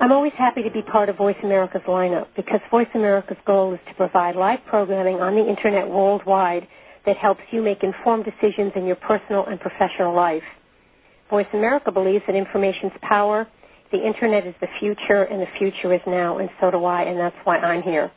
[0.00, 3.80] I'm always happy to be part of Voice America's lineup because Voice America's goal is
[3.88, 6.68] to provide live programming on the internet worldwide
[7.04, 10.44] that helps you make informed decisions in your personal and professional life.
[11.28, 13.48] Voice America believes that information's power,
[13.90, 17.18] the internet is the future, and the future is now, and so do I, and
[17.18, 18.12] that's why I'm here.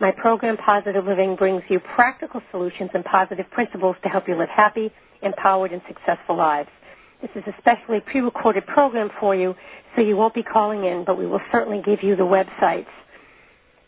[0.00, 4.50] My program, Positive Living, brings you practical solutions and positive principles to help you live
[4.50, 4.92] happy,
[5.22, 6.68] empowered, and successful lives.
[7.22, 9.54] This is a specially pre-recorded program for you,
[9.94, 12.86] so you won't be calling in, but we will certainly give you the websites.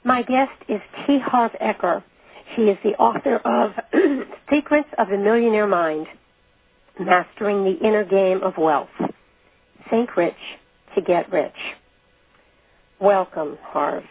[0.05, 1.19] My guest is T.
[1.19, 2.05] Harv Eker.
[2.55, 3.73] He is the author of
[4.52, 6.07] Secrets of the Millionaire Mind,
[7.01, 8.88] Mastering the Inner Game of Wealth.
[9.90, 10.35] Think rich
[10.95, 11.52] to get rich.
[13.01, 14.05] Welcome, Harv.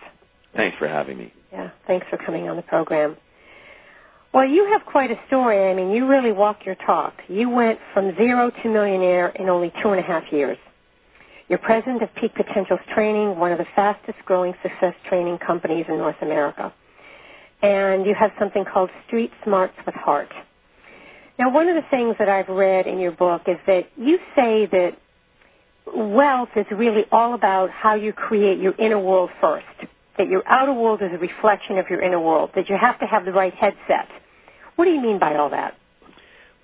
[0.54, 1.34] Thanks for having me.
[1.54, 3.16] Yeah, thanks for coming on the program.
[4.34, 5.70] Well, you have quite a story.
[5.70, 7.14] I mean, you really walk your talk.
[7.28, 10.58] You went from zero to millionaire in only two and a half years.
[11.48, 15.98] You're president of Peak Potentials Training, one of the fastest growing success training companies in
[15.98, 16.74] North America.
[17.62, 20.30] And you have something called Street Smarts with Heart.
[21.38, 24.66] Now, one of the things that I've read in your book is that you say
[24.66, 24.98] that
[25.96, 29.68] wealth is really all about how you create your inner world first.
[30.18, 32.50] That your outer world is a reflection of your inner world.
[32.56, 34.08] That you have to have the right headset
[34.76, 35.76] what do you mean by all that?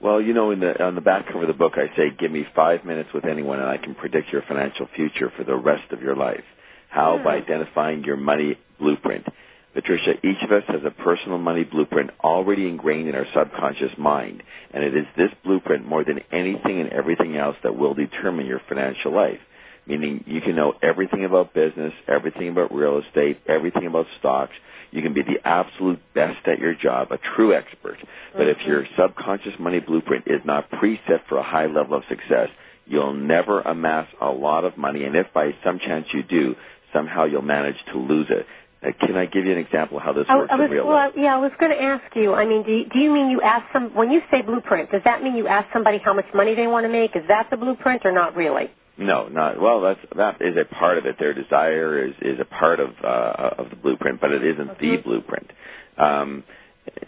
[0.02, 2.32] Well, you know, in the on the back cover of the book, I say, "Give
[2.32, 5.92] me five minutes with anyone, and I can predict your financial future for the rest
[5.92, 6.44] of your life."
[6.90, 7.18] How?
[7.18, 7.24] Hmm.
[7.24, 9.28] By identifying your money blueprint.
[9.74, 14.42] Patricia, each of us has a personal money blueprint already ingrained in our subconscious mind,
[14.72, 18.62] and it is this blueprint more than anything and everything else that will determine your
[18.68, 19.40] financial life.
[19.86, 24.54] Meaning, you can know everything about business, everything about real estate, everything about stocks
[24.92, 27.98] you can be the absolute best at your job, a true expert.
[28.34, 28.62] But mm-hmm.
[28.62, 32.50] if your subconscious money blueprint is not preset for a high level of success,
[32.86, 35.04] you'll never amass a lot of money.
[35.04, 36.56] And if by some chance you do,
[36.92, 38.46] somehow you'll manage to lose it.
[38.82, 40.72] Uh, can I give you an example of how this works I, I was, in
[40.72, 41.14] real well, life?
[41.18, 42.34] Yeah, I was going to ask you.
[42.34, 44.92] I mean, do you, do you mean you ask some when you say blueprint?
[44.92, 47.16] Does that mean you ask somebody how much money they want to make?
[47.16, 48.72] Is that the blueprint or not really?
[49.00, 49.82] No, not well.
[49.82, 51.18] That's that is a part of it.
[51.18, 54.98] Their desire is is a part of uh, of the blueprint, but it isn't the
[54.98, 55.50] blueprint.
[55.98, 56.44] Um,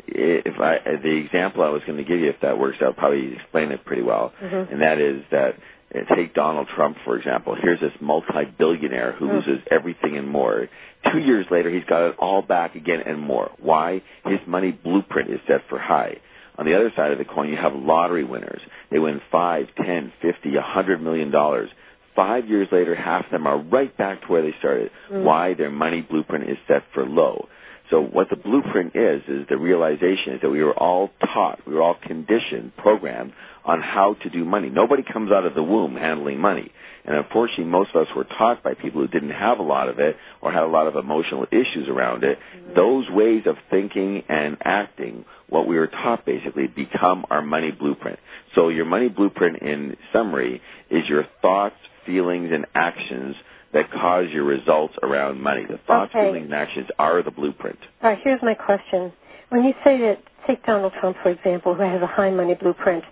[0.07, 3.33] if I the example I was going to give you, if that works out, probably
[3.33, 4.73] explain it pretty well, mm-hmm.
[4.73, 5.55] and that is that
[5.93, 7.55] uh, take Donald Trump for example.
[7.61, 9.49] Here's this multi-billionaire who mm-hmm.
[9.49, 10.69] loses everything and more.
[11.11, 13.51] Two years later, he's got it all back again and more.
[13.59, 14.01] Why?
[14.23, 16.19] His money blueprint is set for high.
[16.61, 18.61] On the other side of the coin, you have lottery winners.
[18.91, 21.69] They win five, ten, fifty, a hundred million dollars
[22.15, 24.91] Five years later, half of them are right back to where they started.
[25.09, 25.23] Mm.
[25.23, 25.53] Why?
[25.53, 27.47] Their money blueprint is set for low.
[27.89, 31.73] So what the blueprint is, is the realization is that we were all taught, we
[31.73, 33.33] were all conditioned, programmed
[33.65, 34.69] on how to do money.
[34.69, 36.71] Nobody comes out of the womb handling money.
[37.05, 39.99] And unfortunately, most of us were taught by people who didn't have a lot of
[39.99, 42.37] it or had a lot of emotional issues around it.
[42.37, 42.75] Mm-hmm.
[42.75, 48.19] Those ways of thinking and acting, what we were taught basically, become our money blueprint.
[48.55, 51.75] So your money blueprint, in summary, is your thoughts,
[52.05, 53.35] feelings, and actions
[53.73, 55.65] that cause your results around money.
[55.65, 56.27] The thoughts, okay.
[56.27, 57.79] feelings, and actions are the blueprint.
[58.03, 59.11] All right, here's my question.
[59.49, 63.03] When you say that, take Donald Trump, for example, who has a high money blueprint.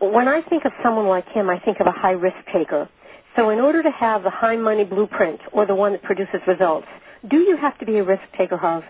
[0.00, 2.88] When I think of someone like him, I think of a high risk taker.
[3.36, 6.86] So in order to have the high money blueprint or the one that produces results,
[7.28, 8.84] do you have to be a risk taker, Harv?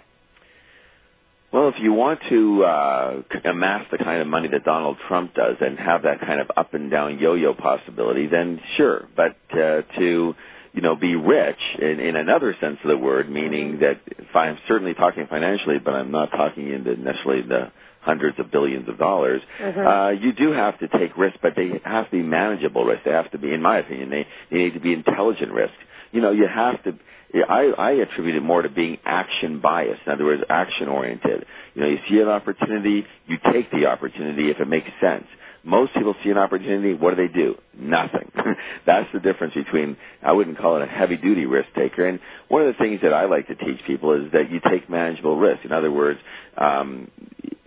[1.53, 5.57] Well, if you want to uh, amass the kind of money that Donald Trump does
[5.61, 9.09] and have that kind of up and down yo-yo possibility, then sure.
[9.17, 10.35] But uh, to
[10.73, 14.59] you know be rich in, in another sense of the word, meaning that if I'm
[14.69, 17.73] certainly talking financially, but I'm not talking into necessarily the
[18.07, 19.87] hundreds of billions of dollars, mm-hmm.
[19.87, 23.03] uh, you do have to take risks, but they have to be manageable risks.
[23.05, 25.77] They have to be, in my opinion, they, they need to be intelligent risks.
[26.13, 26.95] You know, you have to
[27.35, 30.03] I, I attribute it more to being action biased.
[30.07, 31.45] In other words, action oriented.
[31.75, 35.27] You know, you see an opportunity, you take the opportunity if it makes sense.
[35.65, 37.57] Most people see an opportunity, what do they do?
[37.77, 38.31] Nothing.
[38.87, 42.07] That's the difference between, I wouldn't call it a heavy duty risk taker.
[42.07, 44.89] And one of the things that I like to teach people is that you take
[44.89, 45.65] manageable risk.
[45.65, 46.21] In other words,
[46.57, 47.11] um,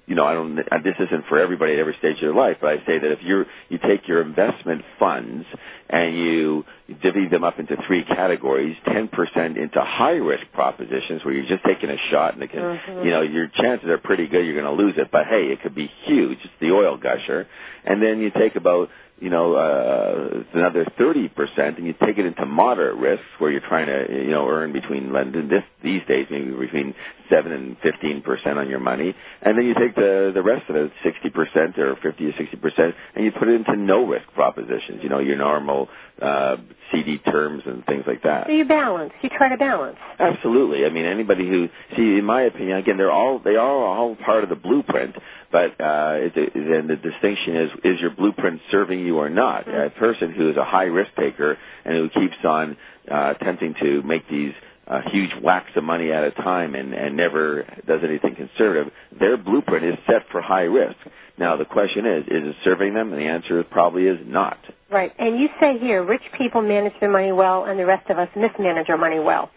[0.09, 0.56] you know, I don't.
[0.56, 3.19] This isn't for everybody at every stage of their life, but I say that if
[3.21, 5.45] you you take your investment funds
[5.88, 6.65] and you
[7.03, 11.63] divvy them up into three categories: ten percent into high risk propositions where you're just
[11.63, 13.06] taking a shot and it can, mm-hmm.
[13.06, 15.61] you know, your chances are pretty good you're going to lose it, but hey, it
[15.61, 16.39] could be huge.
[16.44, 17.47] It's the oil gusher,
[17.85, 18.89] and then you take about
[19.21, 23.88] you know, uh, another 30%, and you take it into moderate risks where you're trying
[23.88, 25.12] to, you know, earn between,
[25.50, 26.95] this, these days, maybe between
[27.30, 30.92] 7 and 15% on your money, and then you take the, the rest of it,
[31.04, 35.19] 60% or 50 to 60%, and you put it into no risk propositions, you know,
[35.19, 35.89] your normal,
[36.21, 36.57] uh,
[36.92, 38.48] CD terms and things like that.
[38.48, 39.13] So you balance.
[39.21, 39.98] You try to balance.
[40.18, 40.86] Absolutely.
[40.86, 44.44] I mean, anybody who, see, in my opinion, again, they're all, they are all part
[44.44, 45.16] of the blueprint,
[45.51, 49.65] but uh, then the distinction is: is your blueprint serving you or not?
[49.65, 49.97] Mm-hmm.
[49.97, 52.77] A person who is a high risk taker and who keeps on
[53.09, 54.53] uh, attempting to make these
[54.87, 59.37] uh, huge whacks of money at a time and, and never does anything conservative, their
[59.37, 60.97] blueprint is set for high risk.
[61.37, 63.13] Now the question is, is it serving them?
[63.13, 64.57] And the answer probably is not.
[64.91, 65.13] Right.
[65.19, 68.29] And you say here, rich people manage their money well, and the rest of us
[68.35, 69.51] mismanage our money well.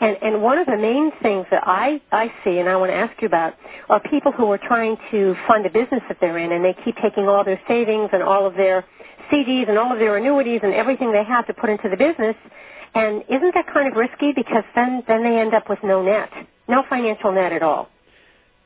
[0.00, 2.96] And, and one of the main things that I, I see and I want to
[2.96, 3.54] ask you about
[3.88, 6.96] are people who are trying to fund a business that they're in and they keep
[7.02, 8.84] taking all their savings and all of their
[9.32, 12.36] CDs and all of their annuities and everything they have to put into the business.
[12.94, 16.30] And isn't that kind of risky because then, then they end up with no net,
[16.68, 17.88] no financial net at all?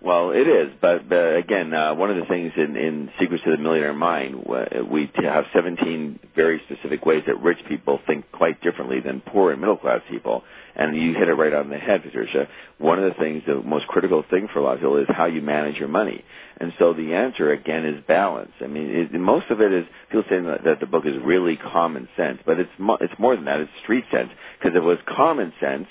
[0.01, 3.51] Well, it is, but uh, again, uh, one of the things in, in Secrets of
[3.51, 4.47] the Millionaire Mind,
[4.89, 9.61] we have 17 very specific ways that rich people think quite differently than poor and
[9.61, 10.45] middle class people.
[10.77, 12.47] And you hit it right on the head, Patricia.
[12.79, 15.27] One of the things, the most critical thing for a lot of people is how
[15.27, 16.25] you manage your money.
[16.59, 18.53] And so the answer again is balance.
[18.61, 21.57] I mean, it, most of it is people saying that, that the book is really
[21.57, 23.59] common sense, but it's mo- it's more than that.
[23.59, 24.31] It's street sense
[24.61, 25.89] because it was common sense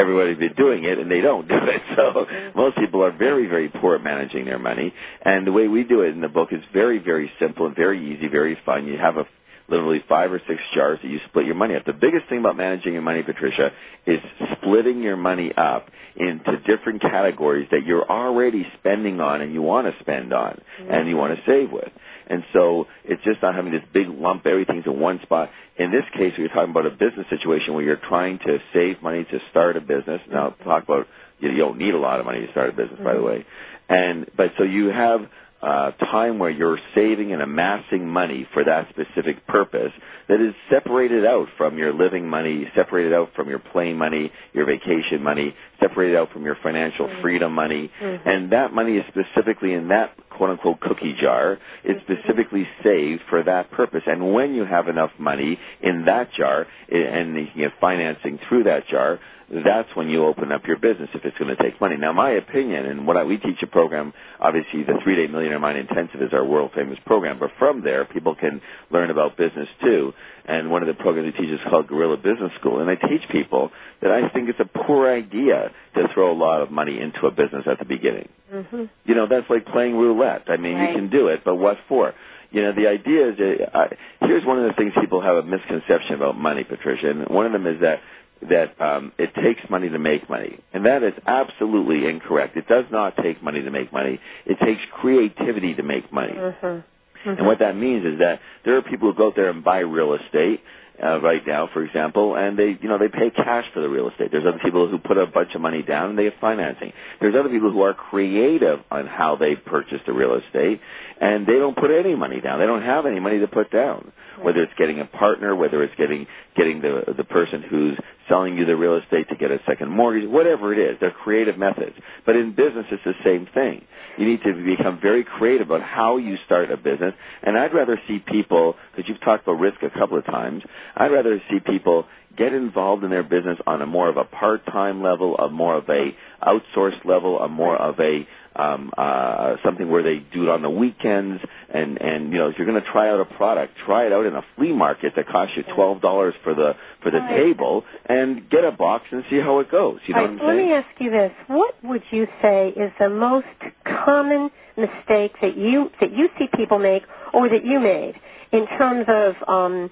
[0.00, 1.82] everybody be doing it and they don't do it.
[1.96, 4.94] So most people are very, very poor at managing their money.
[5.22, 8.14] And the way we do it in the book is very, very simple and very
[8.14, 8.86] easy, very fun.
[8.86, 9.26] You have a
[9.70, 11.84] literally five or six jars that you split your money up.
[11.84, 13.70] The biggest thing about managing your money, Patricia,
[14.06, 14.18] is
[14.56, 19.86] splitting your money up into different categories that you're already spending on and you want
[19.86, 20.90] to spend on mm-hmm.
[20.90, 21.88] and you want to save with.
[22.30, 25.50] And so it's just not having this big lump everything's in one spot.
[25.76, 29.24] In this case, we're talking about a business situation where you're trying to save money
[29.24, 30.20] to start a business.
[30.30, 31.08] Now, talk about
[31.40, 33.04] you don't need a lot of money to start a business, mm-hmm.
[33.04, 33.26] by the mm-hmm.
[33.26, 33.46] way.
[33.88, 35.22] And but so you have
[35.62, 39.92] uh, time where you're saving and amassing money for that specific purpose
[40.28, 44.64] that is separated out from your living money, separated out from your play money, your
[44.64, 47.20] vacation money, separated out from your financial mm-hmm.
[47.20, 47.90] freedom money.
[48.00, 48.28] Mm-hmm.
[48.28, 51.58] And that money is specifically in that quote unquote cookie jar.
[51.84, 52.20] It's mm-hmm.
[52.22, 54.02] specifically saved for that purpose.
[54.06, 58.86] And when you have enough money in that jar and you get financing through that
[58.88, 61.96] jar, that's when you open up your business if it's going to take money.
[61.96, 65.76] Now, my opinion, and what I, we teach a program, obviously the three-day Millionaire Mind
[65.76, 68.60] Intensive is our world-famous program, but from there, people can
[68.90, 70.12] learn about business too.
[70.44, 73.28] And one of the programs we teach is called Guerrilla Business School, and I teach
[73.30, 77.26] people that I think it's a poor idea to throw a lot of money into
[77.26, 78.28] a business at the beginning.
[78.52, 78.84] Mm-hmm.
[79.04, 80.44] You know, that's like playing roulette.
[80.46, 80.90] I mean, right.
[80.90, 82.14] you can do it, but what for?
[82.52, 83.38] you know, the idea is,
[83.72, 83.84] uh,
[84.22, 87.52] here's one of the things people have a misconception about money, Patricia, and one of
[87.52, 88.00] them is that
[88.48, 92.56] that um, it takes money to make money, and that is absolutely incorrect.
[92.56, 94.18] It does not take money to make money.
[94.46, 96.32] It takes creativity to make money.
[96.32, 96.66] Mm-hmm.
[96.66, 97.28] Mm-hmm.
[97.28, 99.80] And what that means is that there are people who go out there and buy
[99.80, 100.62] real estate
[101.02, 104.08] uh, right now, for example, and they, you know, they pay cash for the real
[104.08, 104.30] estate.
[104.30, 106.92] There's other people who put a bunch of money down and they have financing.
[107.20, 110.80] There's other people who are creative on how they purchase the real estate,
[111.20, 112.58] and they don't put any money down.
[112.58, 114.12] They don't have any money to put down.
[114.42, 118.64] Whether it's getting a partner, whether it's getting getting the the person who's selling you
[118.64, 121.96] the real estate to get a second mortgage, whatever it is, they're creative methods.
[122.24, 123.84] But in business, it's the same thing.
[124.16, 127.14] You need to become very creative about how you start a business.
[127.42, 130.62] And I'd rather see people, because you've talked about risk a couple of times,
[130.96, 132.06] I'd rather see people
[132.36, 135.88] get involved in their business on a more of a part-time level, a more of
[135.88, 138.26] a outsourced level, a more of a
[138.56, 141.42] um, uh, something where they do it on the weekends.
[141.72, 144.26] And and you know, if you're going to try out a product, try it out
[144.26, 147.36] in a flea market that costs you twelve dollars for the for the right.
[147.36, 150.00] table, and get a box and see how it goes.
[150.06, 150.58] You know right, what I'm saying?
[150.58, 153.46] Let me ask you this: What would you say is the most
[153.84, 157.02] common mistake that you that you see people make,
[157.32, 158.14] or that you made,
[158.52, 159.90] in terms of um,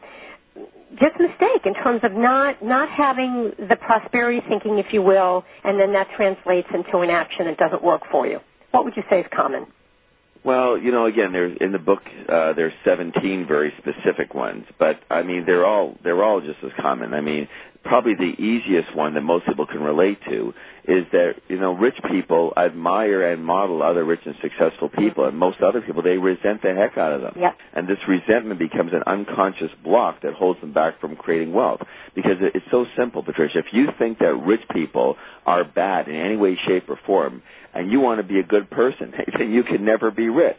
[0.96, 5.78] just mistake in terms of not not having the prosperity thinking, if you will, and
[5.78, 8.40] then that translates into an action that doesn't work for you.
[8.70, 9.66] What would you say is common?
[10.44, 15.00] Well, you know, again, there's in the book uh, there's 17 very specific ones, but
[15.10, 17.12] I mean they're all they're all just as common.
[17.12, 17.48] I mean,
[17.84, 20.52] probably the easiest one that most people can relate to
[20.86, 25.36] is that you know rich people admire and model other rich and successful people, and
[25.36, 27.34] most other people they resent the heck out of them.
[27.38, 27.56] Yep.
[27.74, 31.80] And this resentment becomes an unconscious block that holds them back from creating wealth.
[32.14, 33.58] Because it's so simple, Patricia.
[33.58, 35.16] If you think that rich people
[35.46, 37.42] are bad in any way, shape, or form,
[37.78, 40.56] and you want to be a good person, then you can never be rich.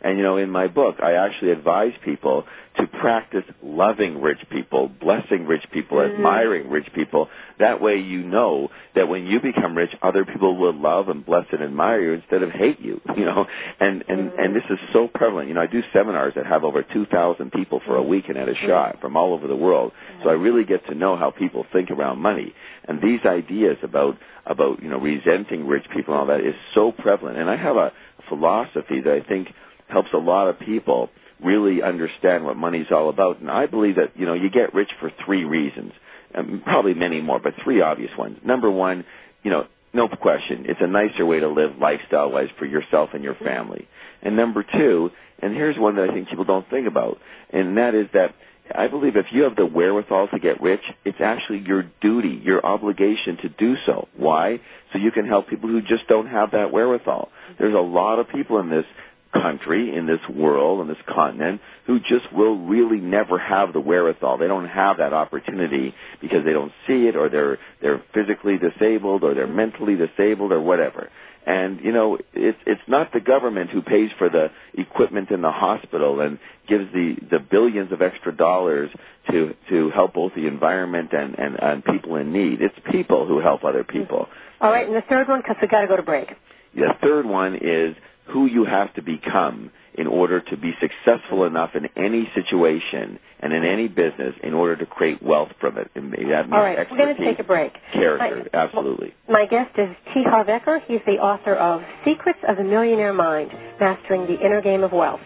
[0.00, 2.44] And you know, in my book, I actually advise people
[2.78, 6.16] to practice loving rich people, blessing rich people, mm-hmm.
[6.16, 7.28] admiring rich people.
[7.58, 11.44] That way you know that when you become rich, other people will love and bless
[11.52, 13.46] and admire you instead of hate you, you know.
[13.78, 14.40] And and mm-hmm.
[14.40, 15.48] and this is so prevalent.
[15.48, 18.52] You know, I do seminars that have over 2,000 people for a weekend at a
[18.52, 18.66] mm-hmm.
[18.66, 19.92] shot from all over the world.
[20.22, 22.54] So I really get to know how people think around money.
[22.88, 26.92] And these ideas about about, you know, resenting rich people and all that is so
[26.92, 27.38] prevalent.
[27.38, 27.92] And I have a
[28.28, 29.48] philosophy that I think
[29.88, 31.10] helps a lot of people
[31.42, 33.40] really understand what money's all about.
[33.40, 35.92] And I believe that, you know, you get rich for three reasons.
[36.34, 38.38] Um, probably many more, but three obvious ones.
[38.44, 39.04] Number one,
[39.42, 43.34] you know, no question, it's a nicer way to live lifestyle-wise for yourself and your
[43.34, 43.86] family.
[44.22, 47.18] And number two, and here's one that I think people don't think about,
[47.50, 48.34] and that is that
[48.74, 52.64] I believe if you have the wherewithal to get rich, it's actually your duty, your
[52.64, 54.08] obligation to do so.
[54.16, 54.60] Why?
[54.92, 57.28] So you can help people who just don't have that wherewithal.
[57.58, 58.86] There's a lot of people in this
[59.32, 64.38] country, in this world, in this continent, who just will really never have the wherewithal.
[64.38, 69.24] They don't have that opportunity because they don't see it, or they're they're physically disabled,
[69.24, 71.08] or they're mentally disabled, or whatever.
[71.44, 75.50] And you know, it's it's not the government who pays for the equipment in the
[75.50, 78.90] hospital and gives the the billions of extra dollars
[79.30, 82.60] to to help both the environment and and, and people in need.
[82.60, 84.28] It's people who help other people.
[84.60, 86.28] All right, and the third one, because we got to go to break.
[86.74, 87.96] The third one is
[88.26, 93.52] who you have to become in order to be successful enough in any situation and
[93.52, 95.90] in any business in order to create wealth from it.
[95.94, 97.72] And that means All right, we're going to take a break.
[97.92, 99.14] Character, my, absolutely.
[99.28, 100.22] My guest is T.
[100.24, 100.80] Harv Eker.
[100.86, 105.20] He's the author of Secrets of the Millionaire Mind, Mastering the Inner Game of Wealth.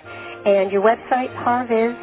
[0.44, 1.94] And your website, Harv, is?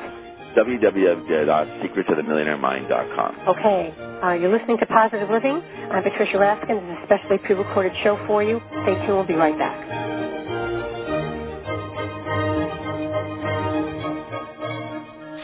[0.57, 3.35] www.secretsofthemillionairemind.com.
[3.47, 3.93] Okay.
[4.23, 5.55] Uh, you're listening to Positive Living.
[5.91, 6.79] I'm Patricia Raskin.
[6.79, 8.61] This is a specially pre-recorded show for you.
[8.83, 9.07] Stay tuned.
[9.07, 10.02] We'll be right back.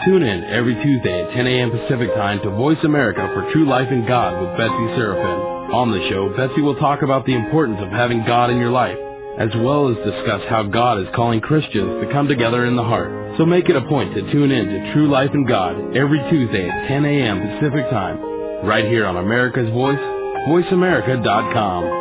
[0.05, 1.70] Tune in every Tuesday at 10 a.m.
[1.70, 5.72] Pacific Time to Voice America for True Life in God with Betsy Seraphin.
[5.75, 8.98] On the show, Betsy will talk about the importance of having God in your life,
[9.38, 13.38] as well as discuss how God is calling Christians to come together in the heart.
[13.38, 16.67] So make it a point to tune in to True Life in God every Tuesday
[16.67, 17.60] at 10 a.m.
[17.60, 18.17] Pacific Time,
[18.65, 20.01] right here on America's Voice,
[20.50, 22.00] voiceamerica.com.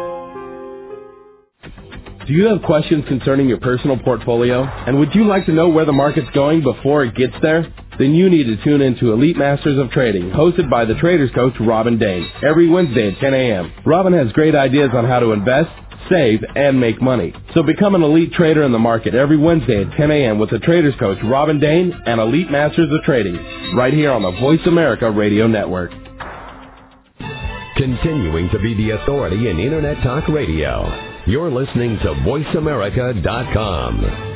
[2.26, 4.62] Do you have questions concerning your personal portfolio?
[4.62, 7.70] And would you like to know where the market's going before it gets there?
[8.00, 11.30] Then you need to tune in to Elite Masters of Trading, hosted by the Traders
[11.34, 13.70] Coach Robin Dayne, every Wednesday at 10 a.m.
[13.84, 15.68] Robin has great ideas on how to invest,
[16.08, 17.34] save, and make money.
[17.52, 20.38] So become an elite trader in the market every Wednesday at 10 a.m.
[20.38, 23.36] with the Traders Coach Robin Dayne and Elite Masters of Trading,
[23.76, 25.90] right here on the Voice America Radio Network.
[27.76, 30.90] Continuing to be the authority in Internet Talk Radio,
[31.26, 34.29] you're listening to VoiceAmerica.com.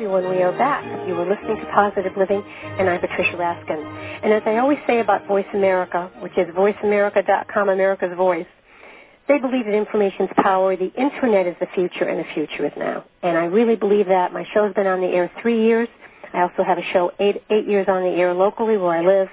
[0.00, 0.30] everyone.
[0.30, 0.82] We are back.
[1.06, 2.42] You are listening to Positive Living,
[2.78, 3.84] and I'm Patricia Raskin.
[4.24, 8.46] And as I always say about Voice America, which is voiceamerica.com, America's Voice,
[9.28, 10.74] they believe that information's power.
[10.74, 13.04] The internet is the future, and the future is now.
[13.22, 14.32] And I really believe that.
[14.32, 15.88] My show's been on the air three years.
[16.32, 19.28] I also have a show eight eight years on the air locally where I live,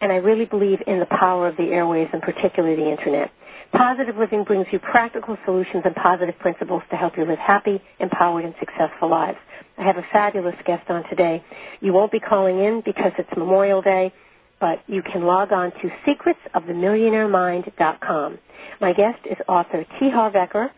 [0.00, 3.30] and I really believe in the power of the airways, and particularly the internet.
[3.72, 8.46] Positive living brings you practical solutions and positive principles to help you live happy, empowered,
[8.46, 9.36] and successful lives.
[9.78, 11.44] I have a fabulous guest on today.
[11.80, 14.12] You won't be calling in because it's Memorial Day,
[14.60, 18.38] but you can log on to secretsofthemillionairemind.com.
[18.80, 20.10] My guest is author T.
[20.10, 20.68] Harv Eker,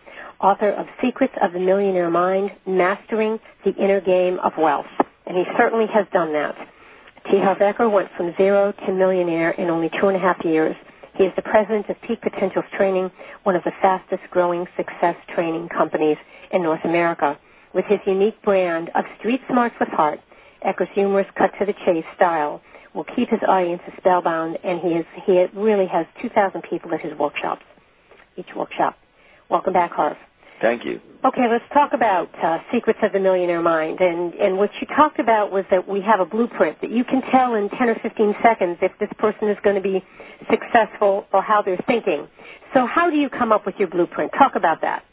[0.40, 4.84] author of Secrets of the Millionaire Mind, Mastering the Inner Game of Wealth.
[5.26, 6.54] And he certainly has done that.
[7.30, 7.38] T.
[7.38, 10.76] Harv Eker went from zero to millionaire in only two and a half years.
[11.14, 13.10] He is the president of Peak Potentials Training,
[13.44, 16.16] one of the fastest growing success training companies
[16.52, 17.38] in North America.
[17.72, 20.20] With his unique brand of street smarts with heart,
[20.66, 22.60] Eker's humorous cut to the chase style
[22.94, 27.16] will keep his audiences spellbound and he is he really has 2,000 people at his
[27.18, 27.62] workshops,
[28.36, 28.96] each workshop.
[29.48, 30.16] Welcome back, Harv.
[30.60, 31.00] Thank you.
[31.24, 34.00] Okay, let's talk about uh, Secrets of the Millionaire Mind.
[34.00, 37.22] And, and what you talked about was that we have a blueprint that you can
[37.30, 40.04] tell in 10 or 15 seconds if this person is going to be
[40.50, 42.26] successful or how they're thinking.
[42.74, 44.32] So how do you come up with your blueprint?
[44.36, 45.04] Talk about that.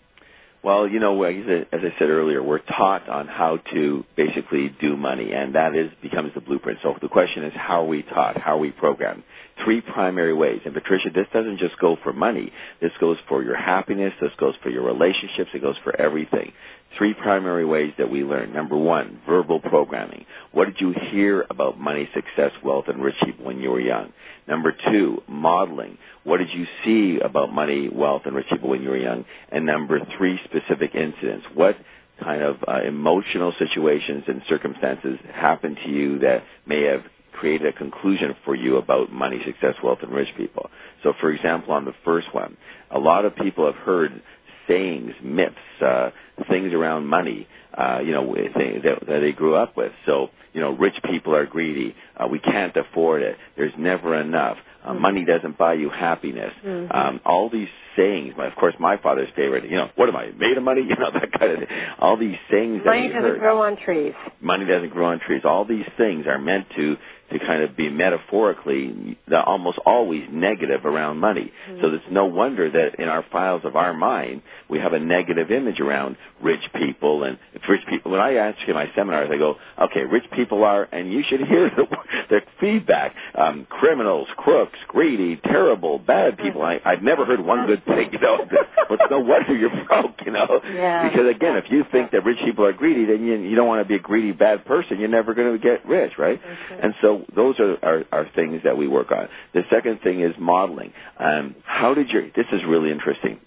[0.64, 1.36] Well, you know, as
[1.72, 6.34] I said earlier, we're taught on how to basically do money, and that is becomes
[6.34, 6.80] the blueprint.
[6.84, 8.38] So the question is, how are we taught?
[8.38, 9.24] How are we programmed?
[9.64, 10.62] Three primary ways.
[10.66, 12.52] And Patricia, this doesn't just go for money.
[12.82, 14.14] This goes for your happiness.
[14.22, 15.50] This goes for your relationships.
[15.54, 16.54] It goes for everything.
[16.98, 18.54] Three primary ways that we learn.
[18.54, 20.26] Number one, verbal programming.
[20.52, 24.14] What did you hear about money, success, wealth, and rich people when you were young?
[24.48, 25.98] Number two, modeling.
[26.24, 29.26] What did you see about money, wealth, and rich people when you were young?
[29.52, 31.46] And number three, specific incidents.
[31.54, 31.78] What
[32.24, 37.04] kind of uh, emotional situations and circumstances happened to you that may have
[37.40, 40.70] created a conclusion for you about money, success, wealth, and rich people.
[41.04, 42.58] So, for example, on the first one,
[42.92, 44.22] a lot of people have heard
[44.68, 46.10] sayings, myths, uh,
[46.50, 49.92] things around money, uh, you know, that, that they grew up with.
[50.06, 51.96] So, you know, rich people are greedy.
[52.16, 53.38] Uh, we can't afford it.
[53.56, 54.58] There's never enough.
[54.84, 55.02] Uh, mm-hmm.
[55.02, 56.54] Money doesn't buy you happiness.
[56.66, 56.92] Mm-hmm.
[56.92, 58.34] Um, all these sayings.
[58.38, 59.66] Of course, my father's favorite.
[59.66, 60.82] You know, what am I made of money?
[60.88, 61.68] You know that kind of thing.
[62.00, 62.82] All these sayings.
[62.86, 63.40] Money that doesn't heard.
[63.40, 64.14] grow on trees.
[64.42, 65.42] Money doesn't grow on trees.
[65.44, 66.98] All these things are meant to
[67.32, 71.52] to kind of be metaphorically almost always negative around money.
[71.70, 71.82] Mm-hmm.
[71.82, 75.52] So it's no wonder that in our files of our mind we have a negative
[75.52, 77.38] image around rich people and
[77.68, 78.12] rich people.
[78.12, 81.42] When I ask in my seminars, I go, okay, rich people are, and you should
[81.42, 81.86] hear the,
[82.30, 86.62] the feedback: um, criminals, crooks, greedy, terrible, bad people.
[86.62, 88.10] I, I've never heard one good thing.
[88.14, 88.46] You know,
[88.90, 90.22] but no wonder you're broke.
[90.26, 91.10] You know, yeah.
[91.10, 93.82] because again, if you think that rich people are greedy, then you, you don't want
[93.82, 95.00] to be a greedy bad person.
[95.00, 96.40] You're never going to get rich, right?
[96.44, 96.82] Okay.
[96.82, 99.30] And so those are, are, are things that we work on.
[99.54, 100.94] The second thing is modeling.
[101.18, 103.40] Um, how did your, this is really interesting.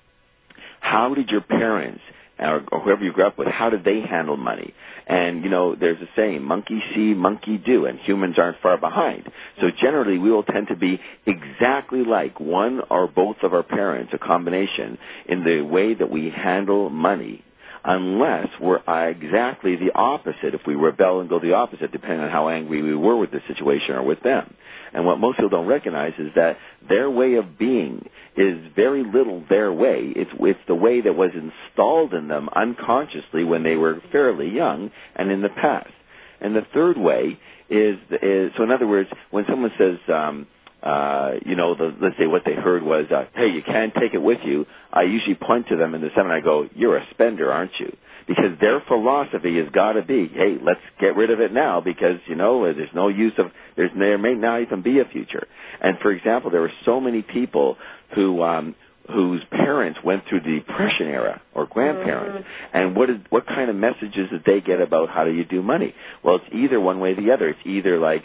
[0.81, 2.01] How did your parents
[2.41, 4.75] or, or whoever you grew up with, how did they handle money?
[5.07, 9.31] And, you know, there's a saying, monkey see, monkey do, and humans aren't far behind.
[9.61, 14.13] So generally, we will tend to be exactly like one or both of our parents,
[14.15, 17.45] a combination, in the way that we handle money
[17.85, 22.49] unless we're exactly the opposite if we rebel and go the opposite depending on how
[22.49, 24.55] angry we were with the situation or with them.
[24.93, 29.45] And what most people don't recognize is that their way of being is very little
[29.49, 30.13] their way.
[30.15, 34.91] It's, it's the way that was installed in them unconsciously when they were fairly young
[35.17, 35.93] and in the past.
[36.41, 37.39] And the third way
[37.69, 40.47] is, is so in other words, when someone says, um,
[40.83, 44.15] uh, you know, the, let's say what they heard was, uh, hey, you can't take
[44.15, 44.67] it with you.
[44.93, 46.39] I usually point to them in the seminar.
[46.39, 47.95] I go, you're a spender, aren't you?
[48.27, 52.21] Because their philosophy has got to be, hey, let's get rid of it now because
[52.27, 55.49] you know there's no use of there's there may not even be a future.
[55.81, 57.77] And for example, there were so many people
[58.15, 58.77] who um,
[59.13, 62.77] whose parents went through the depression era or grandparents mm-hmm.
[62.77, 65.63] and what is what kind of messages did they get about how do you do
[65.63, 68.25] money well it's either one way or the other it's either like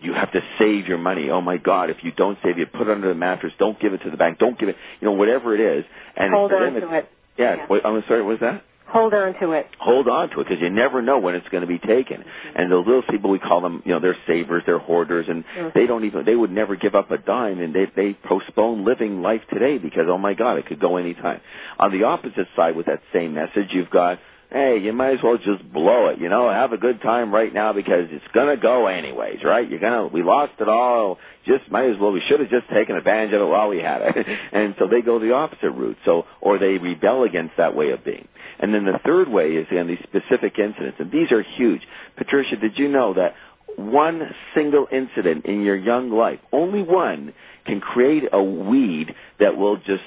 [0.00, 1.30] you have to save your money.
[1.30, 1.90] Oh my God!
[1.90, 3.52] If you don't save it, put it under the mattress.
[3.58, 4.38] Don't give it to the bank.
[4.38, 4.76] Don't give it.
[5.00, 5.84] You know, whatever it is.
[6.16, 7.08] And hold on to it.
[7.38, 7.56] Yeah.
[7.56, 7.66] yeah.
[7.68, 8.22] Wait, I'm sorry.
[8.22, 8.62] What was that?
[8.88, 9.66] Hold on to it.
[9.80, 12.18] Hold on to it because you never know when it's going to be taken.
[12.18, 12.56] Mm-hmm.
[12.56, 15.68] And those little people, we call them, you know, they're savers, they're hoarders, and mm-hmm.
[15.74, 19.22] they don't even, they would never give up a dime, and they they postpone living
[19.22, 21.40] life today because oh my God, it could go any time.
[21.78, 25.38] On the opposite side, with that same message, you've got hey, you might as well
[25.38, 28.86] just blow it, you know, have a good time right now because it's gonna go
[28.86, 29.68] anyways, right?
[29.68, 32.96] You're gonna, we lost it all, just might as well, we should have just taken
[32.96, 34.26] advantage of it while we had it.
[34.52, 38.04] and so they go the opposite route, so, or they rebel against that way of
[38.04, 38.28] being.
[38.58, 41.82] And then the third way is, in these specific incidents, and these are huge.
[42.16, 43.34] Patricia, did you know that
[43.76, 47.34] one single incident in your young life, only one,
[47.66, 50.02] can create a weed that will just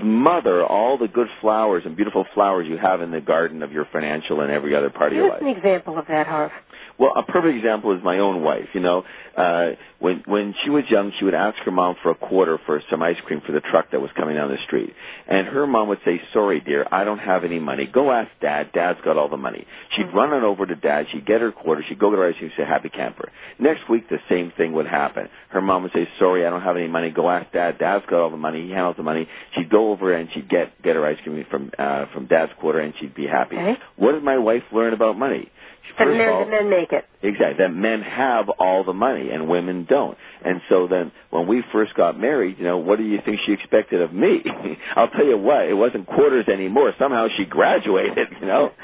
[0.00, 3.86] smother all the good flowers and beautiful flowers you have in the garden of your
[3.92, 5.50] financial and every other part Give of your us life.
[5.50, 6.50] an example of that, Harv.
[6.98, 8.68] Well, a perfect example is my own wife.
[8.74, 9.04] You know,
[9.36, 12.82] uh, when when she was young, she would ask her mom for a quarter for
[12.90, 14.92] some ice cream for the truck that was coming down the street,
[15.28, 17.86] and her mom would say, "Sorry, dear, I don't have any money.
[17.86, 18.72] Go ask Dad.
[18.72, 20.16] Dad's got all the money." She'd Mm-hmm.
[20.16, 21.06] run on over to Dad.
[21.12, 21.84] She'd get her quarter.
[21.88, 22.50] She'd go get her ice cream.
[22.56, 25.28] Say, "Happy camper." Next week, the same thing would happen.
[25.50, 26.97] Her mom would say, "Sorry, I don't have any money.
[27.10, 27.78] Go ask Dad.
[27.78, 28.66] Dad's got all the money.
[28.66, 31.70] He handles the money." She'd go over and she'd get get her ice cream from
[31.78, 33.56] uh, from Dad's quarter, and she'd be happy.
[33.56, 33.76] Okay.
[33.96, 35.50] What did my wife learn about money?
[35.96, 37.06] First men, all, the men make it.
[37.22, 37.56] Exactly.
[37.58, 40.16] That men have all the money and women don't.
[40.44, 43.52] And so then when we first got married, you know, what do you think she
[43.52, 44.44] expected of me?
[44.96, 46.94] I'll tell you what, it wasn't quarters anymore.
[46.98, 48.72] Somehow she graduated, you know.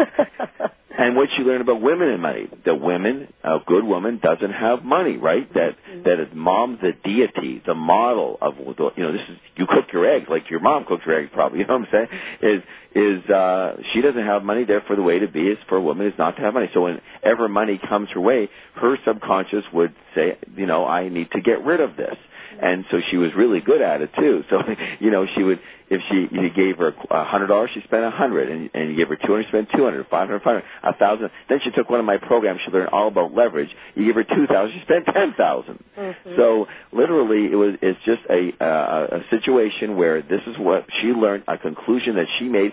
[0.96, 2.48] and what she learned about women and money.
[2.64, 5.52] The women, a good woman doesn't have money, right?
[5.54, 9.86] That that is mom's the deity, the model of you know, this is you cook
[9.92, 12.08] your eggs like your mom cooks her eggs probably, you know what I'm
[12.42, 12.54] saying?
[12.54, 12.62] Is
[12.94, 16.06] is uh she doesn't have money, therefore the way to be is for a woman
[16.06, 16.70] is not to have money.
[16.72, 21.40] So whenever money comes her way, her subconscious would say, you know, I need to
[21.40, 22.16] get rid of this.
[22.60, 24.44] And so she was really good at it too.
[24.48, 24.62] So,
[25.00, 25.58] you know, she would,
[25.90, 28.96] if she, you gave her a hundred dollars, she spent a hundred, and, and you
[28.96, 31.30] gave her two hundred, she spent two hundred, five hundred, five hundred, a thousand.
[31.48, 33.70] Then she took one of my programs, she learned all about leverage.
[33.96, 35.82] You give her two thousand, she spent ten thousand.
[35.98, 36.36] Mhm.
[36.36, 41.08] So literally, it was, it's just a, uh, a situation where this is what she
[41.08, 42.72] learned, a conclusion that she made.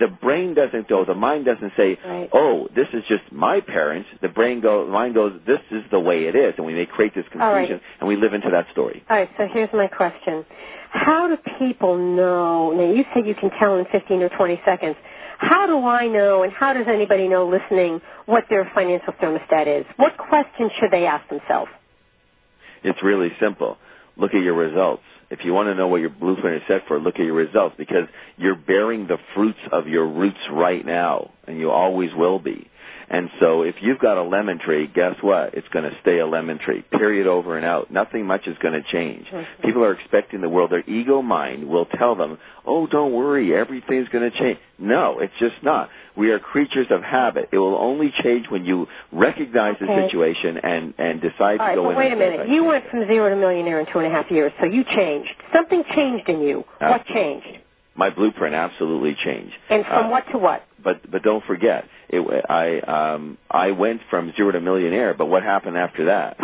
[0.00, 2.28] The brain doesn't go, the mind doesn't say, Right.
[2.32, 4.08] oh, this is just my parents.
[4.20, 6.54] The brain goes, mind goes, this is the way it is.
[6.56, 7.68] And we may create this All right.
[7.68, 9.04] confusion, and we live into that story.
[9.08, 10.44] All right, so here's my question.
[10.90, 12.72] How do people know?
[12.72, 14.96] Now, you said you can tell in 15 or 20 seconds.
[15.38, 19.86] How do I know, and how does anybody know listening, what their financial thermostat is?
[19.96, 21.70] What questions should they ask themselves?
[22.82, 23.78] It's really simple.
[24.16, 25.02] Look at your results.
[25.30, 27.74] If you want to know what your blueprint is set for, look at your results
[27.76, 32.70] because you're bearing the fruits of your roots right now, and you always will be.
[33.08, 35.54] And so if you've got a lemon tree, guess what?
[35.54, 36.82] It's going to stay a lemon tree.
[36.90, 37.90] Period over and out.
[37.90, 39.26] Nothing much is going to change.
[39.26, 39.46] Mhm.
[39.62, 40.70] People are expecting the world.
[40.70, 44.58] Their ego mind will tell them, oh, don't worry, everything's going to change.
[44.78, 45.90] No, it's just not.
[46.16, 47.48] We are creatures of habit.
[47.52, 51.74] It will only change when you recognize the situation and, and decide All to right,
[51.76, 52.40] go but in wait a minute.
[52.40, 54.82] "I You went from zero to millionaire in two and a half years, so you
[54.84, 55.30] changed.
[55.52, 56.64] Something changed in you.
[56.80, 57.58] Uh, what changed?
[57.96, 59.54] My blueprint absolutely changed.
[59.70, 60.64] And from Uh, what to what?
[60.82, 65.14] but but don't forget, it, I um I went from zero to millionaire.
[65.14, 66.36] But what happened after that?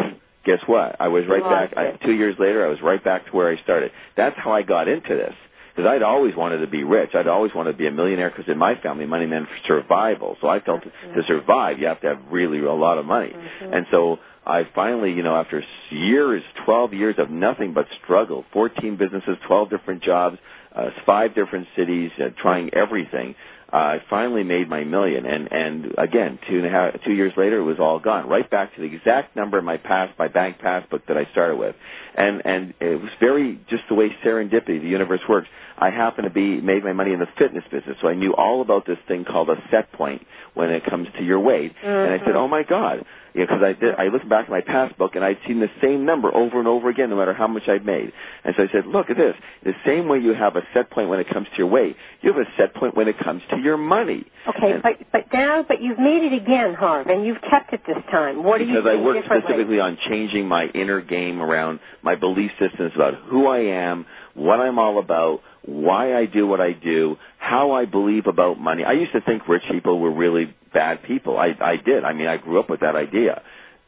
[0.45, 0.97] Guess what?
[0.99, 1.77] I was right back.
[1.77, 3.93] I, two years later, I was right back to where I started.
[4.17, 5.35] That's how I got into this.
[5.77, 7.11] Because I'd always wanted to be rich.
[7.15, 8.31] I'd always wanted to be a millionaire.
[8.31, 10.39] Because in my family, money meant survival.
[10.41, 13.35] So I felt to survive, you have to have really a lot of money.
[13.35, 13.75] Mhm.
[13.77, 18.97] And so I finally, you know, after years, 12 years of nothing but struggle, 14
[18.97, 20.39] businesses, 12 different jobs,
[20.75, 23.35] uh, five different cities, uh, trying everything,
[23.73, 25.27] uh, I finally made my million.
[25.27, 28.29] And, and again, two and a half, two years later, it was all gone.
[28.29, 31.57] Right back to the exact number in my past, my bank passbook that I started
[31.57, 31.77] with.
[32.17, 35.49] And, and it was very, just the way serendipity, the universe works.
[35.79, 37.97] I happened to be, made my money in the fitness business.
[38.03, 41.25] So I knew all about this thing called a set point when it comes to
[41.25, 41.73] your weight.
[41.83, 42.37] And I said, Mhm.
[42.37, 43.05] oh my God,
[43.35, 46.35] because I did, I looked back at my passbook and I'd seen the same number
[46.35, 48.13] over and over again, no matter how much I'd made.
[48.45, 49.35] And so I said, look at this.
[49.65, 52.33] The same way you have a set point when it comes to your weight, you
[52.33, 54.27] have a set point when it comes to your money.
[54.49, 57.83] Okay, And- but but now, but you've made it again, Harv, and you've kept it
[57.87, 58.43] this time.
[58.43, 62.51] What do you because I worked specifically on changing my inner game around my belief
[62.59, 67.19] systems about who I am, what I'm all about, why I do what I do,
[67.39, 68.85] how I believe about money.
[68.85, 71.39] I used to think rich people were really bad people.
[71.39, 72.05] I I did.
[72.05, 73.43] I mean, I grew up with that idea.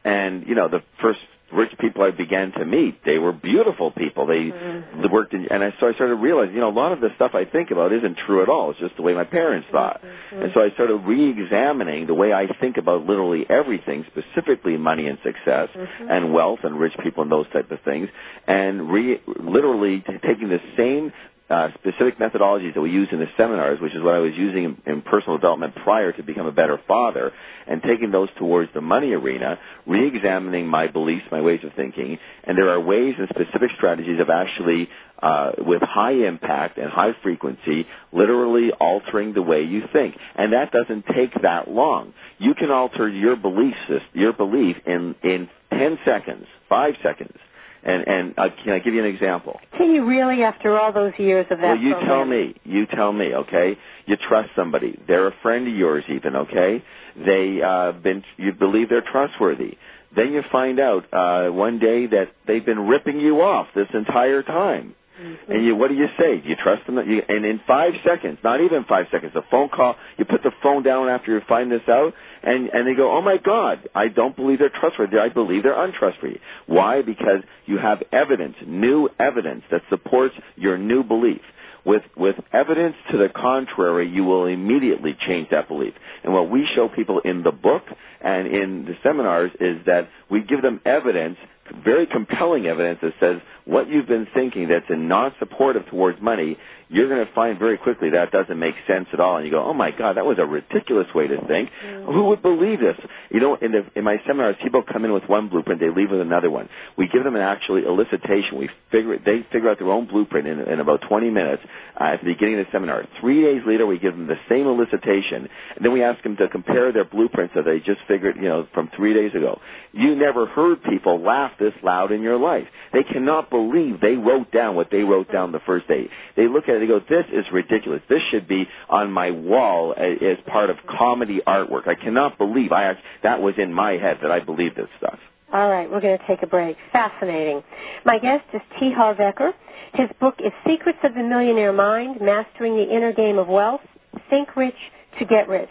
[0.04, 1.20] And you know, the first
[1.52, 4.24] rich people I began to meet, they were beautiful people.
[4.24, 5.10] They Mhm.
[5.10, 7.34] worked in, and I, so I started realizing, you know, a lot of the stuff
[7.34, 8.70] I think about isn't true at all.
[8.70, 10.00] It's just the way my parents thought.
[10.32, 10.44] Mhm.
[10.44, 15.18] And so I started re-examining the way I think about literally everything, specifically money and
[15.22, 16.06] success Mhm.
[16.08, 18.08] and wealth and rich people and those type of things,
[18.46, 21.12] and re- literally t- taking the same
[21.52, 24.64] uh, specific methodologies that we use in the seminars, which is what I was using
[24.64, 27.30] in, in personal development prior to become a better father,
[27.66, 32.56] and taking those towards the money arena, re-examining my beliefs, my ways of thinking, and
[32.56, 34.88] there are ways and specific strategies of actually,
[35.22, 40.16] uh, with high impact and high frequency, literally altering the way you think.
[40.34, 42.14] And that doesn't take that long.
[42.38, 47.36] You can alter your belief system, your belief in, in 10 seconds, 5 seconds.
[47.84, 49.60] And and uh, can I give you an example?
[49.76, 51.66] Can you really, after all those years of that?
[51.66, 52.08] Well, you program?
[52.08, 52.54] tell me.
[52.64, 53.34] You tell me.
[53.34, 53.76] Okay.
[54.06, 54.98] You trust somebody.
[55.08, 56.36] They're a friend of yours, even.
[56.36, 56.84] Okay.
[57.16, 58.22] They uh, been.
[58.36, 59.78] You believe they're trustworthy.
[60.14, 64.42] Then you find out uh, one day that they've been ripping you off this entire
[64.42, 64.94] time.
[65.22, 65.52] Mm-hmm.
[65.52, 66.40] And you, what do you say?
[66.40, 66.96] Do you trust them?
[66.96, 70.52] You, and in five seconds, not even five seconds, a phone call, you put the
[70.62, 74.08] phone down after you find this out, and and they go, "Oh my God, I
[74.08, 75.18] don't believe they're trustworthy.
[75.18, 77.02] I believe they're untrustworthy." Why?
[77.02, 81.40] Because you have evidence, new evidence that supports your new belief.
[81.84, 85.94] With with evidence to the contrary, you will immediately change that belief.
[86.22, 87.82] And what we show people in the book
[88.20, 91.38] and in the seminars is that we give them evidence
[91.84, 96.56] very compelling evidence that says what you've been thinking that's not supportive towards money,
[96.92, 99.38] you're going to find very quickly that doesn't make sense at all.
[99.38, 101.70] And you go, oh my God, that was a ridiculous way to think.
[101.84, 102.04] Mm.
[102.04, 102.98] Who would believe this?
[103.30, 106.10] You know, in, the, in my seminars, people come in with one blueprint, they leave
[106.10, 106.68] with another one.
[106.98, 108.58] We give them an actually elicitation.
[108.58, 111.62] We figure, they figure out their own blueprint in, in about 20 minutes
[111.98, 113.06] uh, at the beginning of the seminar.
[113.20, 116.48] Three days later, we give them the same elicitation, and then we ask them to
[116.48, 119.60] compare their blueprints that they just figured, you know, from three days ago.
[119.92, 122.66] You never heard people laugh this loud in your life.
[122.92, 126.08] They cannot believe they wrote down what they wrote down the first day.
[126.36, 128.02] They look at it they go, this is ridiculous.
[128.08, 131.86] This should be on my wall as part of comedy artwork.
[131.86, 135.20] I cannot believe I that was in my head that I believed this stuff.
[135.52, 136.76] All right, we're going to take a break.
[136.92, 137.62] Fascinating.
[138.04, 138.90] My guest is T.
[138.90, 139.52] Harv Eker.
[139.94, 143.82] His book is Secrets of the Millionaire Mind, Mastering the Inner Game of Wealth,
[144.30, 144.74] Think Rich
[145.18, 145.68] to Get Rich.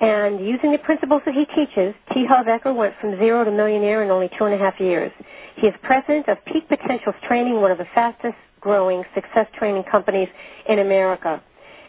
[0.00, 2.24] And using the principles that he teaches, T.
[2.26, 5.12] Harv Eker went from zero to millionaire in only two and a half years.
[5.60, 10.28] He is president of Peak Potentials Training, one of the fastest growing success training companies
[10.66, 11.42] in America.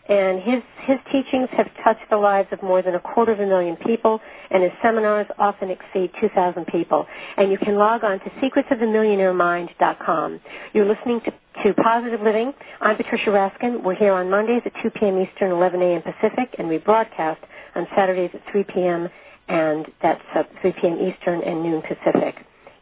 [0.09, 3.45] And his, his teachings have touched the lives of more than a quarter of a
[3.45, 7.05] million people, and his seminars often exceed 2,000 people.
[7.37, 10.39] And you can log on to secretsofthemillionairemind.com.
[10.73, 11.31] You're listening to,
[11.63, 12.53] to Positive Living.
[12.81, 13.83] I'm Patricia Raskin.
[13.83, 15.17] We're here on Mondays at 2 p.m.
[15.21, 16.01] Eastern, 11 a.m.
[16.01, 17.39] Pacific, and we broadcast
[17.75, 19.07] on Saturdays at 3 p.m.
[19.47, 20.97] and that's uh, 3 p.m.
[20.99, 22.35] Eastern and noon Pacific.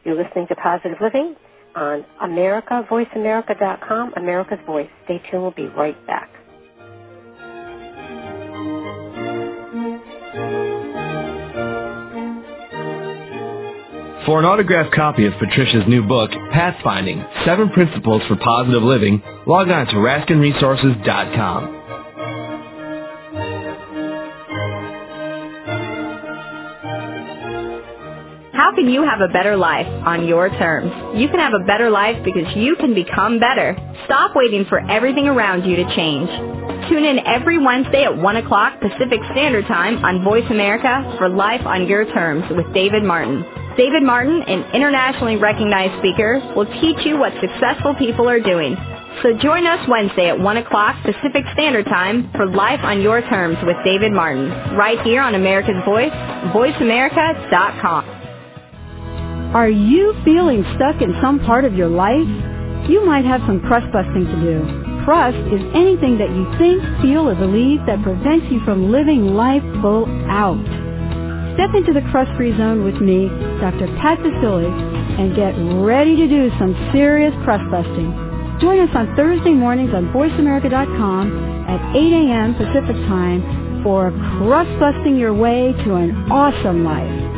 [0.10, 1.36] You're listening to Positive Living
[1.76, 4.90] on AmericaVoiceAmerica.com, America's Voice.
[5.06, 5.44] Stay tuned.
[5.44, 6.32] We'll be right back.
[14.26, 19.70] For an autographed copy of Patricia's new book, Pathfinding, Seven Principles for Positive Living, log
[19.70, 21.79] on to RaskinResources.com.
[28.80, 30.88] can you have a better life on your terms?
[31.20, 33.76] You can have a better life because you can become better.
[34.06, 36.30] Stop waiting for everything around you to change.
[36.88, 41.66] Tune in every Wednesday at 1 o'clock Pacific Standard Time on Voice America for Life
[41.66, 43.44] on Your Terms with David Martin.
[43.76, 48.78] David Martin, an internationally recognized speaker, will teach you what successful people are doing.
[49.24, 53.58] So join us Wednesday at 1 o'clock Pacific Standard Time for Life on Your Terms
[53.64, 56.16] with David Martin, right here on America's Voice,
[56.56, 58.19] voiceamerica.com.
[59.50, 62.30] Are you feeling stuck in some part of your life?
[62.86, 64.62] You might have some crust busting to do.
[65.06, 69.66] Crust is anything that you think, feel, or believe that prevents you from living life
[69.82, 70.62] full out.
[71.58, 73.26] Step into the crust-free zone with me,
[73.58, 73.90] Dr.
[73.98, 74.70] Pat Baccili,
[75.18, 78.14] and get ready to do some serious crust busting.
[78.62, 82.54] Join us on Thursday mornings on VoiceAmerica.com at 8 a.m.
[82.54, 87.29] Pacific Time for crust busting your way to an awesome life.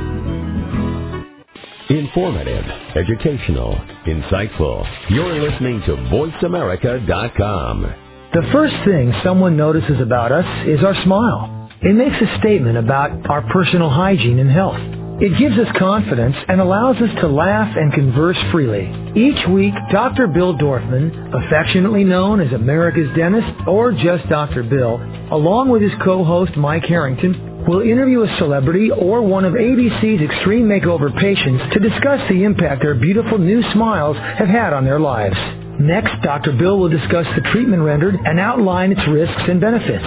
[1.92, 2.64] Informative,
[2.96, 3.74] educational,
[4.06, 4.88] insightful.
[5.10, 7.96] You're listening to VoiceAmerica.com.
[8.32, 11.70] The first thing someone notices about us is our smile.
[11.82, 14.80] It makes a statement about our personal hygiene and health.
[15.20, 18.88] It gives us confidence and allows us to laugh and converse freely.
[19.14, 20.28] Each week, Dr.
[20.28, 24.64] Bill Dorfman, affectionately known as America's Dentist or just Dr.
[24.64, 24.96] Bill,
[25.30, 30.68] along with his co-host Mike Harrington, will interview a celebrity or one of ABC's Extreme
[30.68, 35.36] Makeover patients to discuss the impact their beautiful new smiles have had on their lives.
[35.80, 36.52] Next, Dr.
[36.52, 40.06] Bill will discuss the treatment rendered and outline its risks and benefits.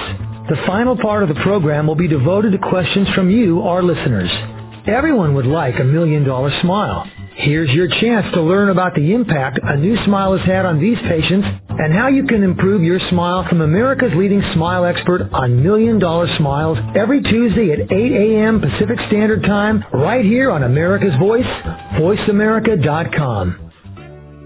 [0.49, 4.31] The final part of the program will be devoted to questions from you, our listeners.
[4.87, 7.09] Everyone would like a million dollar smile.
[7.37, 10.99] Here's your chance to learn about the impact a new smile has had on these
[10.99, 15.99] patients and how you can improve your smile from America's leading smile expert on Million
[15.99, 18.61] Dollar Smiles every Tuesday at 8 a.m.
[18.61, 21.45] Pacific Standard Time right here on America's Voice,
[21.99, 23.73] voiceamerica.com.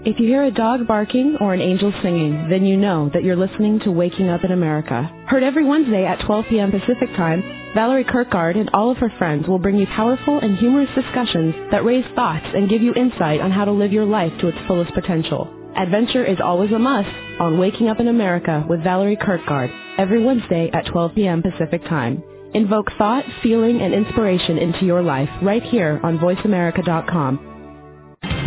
[0.05, 3.35] If you hear a dog barking or an angel singing, then you know that you're
[3.35, 5.03] listening to Waking Up in America.
[5.27, 6.71] Heard every Wednesday at 12 p.m.
[6.71, 7.43] Pacific Time,
[7.75, 11.85] Valerie Kirkgaard and all of her friends will bring you powerful and humorous discussions that
[11.85, 14.91] raise thoughts and give you insight on how to live your life to its fullest
[14.95, 15.47] potential.
[15.75, 20.71] Adventure is always a must on Waking Up in America with Valerie Kirkgaard every Wednesday
[20.73, 21.43] at 12 p.m.
[21.43, 22.23] Pacific Time.
[22.55, 27.45] Invoke thought, feeling, and inspiration into your life right here on VoiceAmerica.com.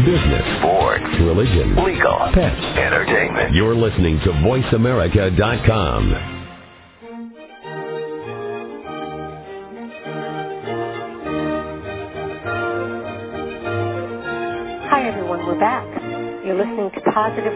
[0.05, 3.55] Business, sports, religion, legal, pets, entertainment.
[3.55, 6.32] You're listening to VoiceAmerica.com.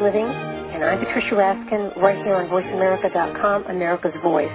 [0.07, 4.55] Living, and I'm Patricia Raskin, right here on VoiceAmerica.com, America's Voice.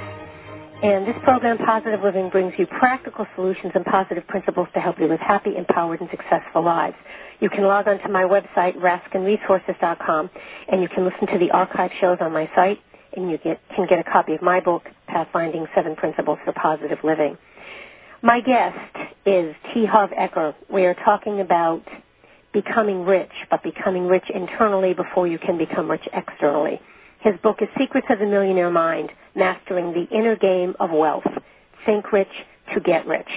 [0.81, 5.09] And this program, Positive Living, brings you practical solutions and positive principles to help you
[5.09, 6.95] live happy, empowered, and successful lives.
[7.41, 10.29] You can log on to my website, raskinresources.com,
[10.69, 12.79] and you can listen to the archive shows on my site,
[13.17, 16.99] and you get, can get a copy of my book, Pathfinding Seven Principles for Positive
[17.03, 17.37] Living.
[18.21, 18.77] My guest
[19.25, 19.85] is T.
[19.85, 20.55] Harv Eker.
[20.71, 21.83] We are talking about
[22.53, 26.79] becoming rich, but becoming rich internally before you can become rich externally.
[27.21, 31.27] His book is Secrets of the Millionaire Mind, Mastering the Inner Game of Wealth.
[31.85, 32.27] Think rich
[32.73, 33.29] to get rich.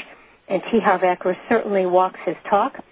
[0.48, 0.80] And T.
[0.80, 2.82] Harv Eker certainly walks his talk.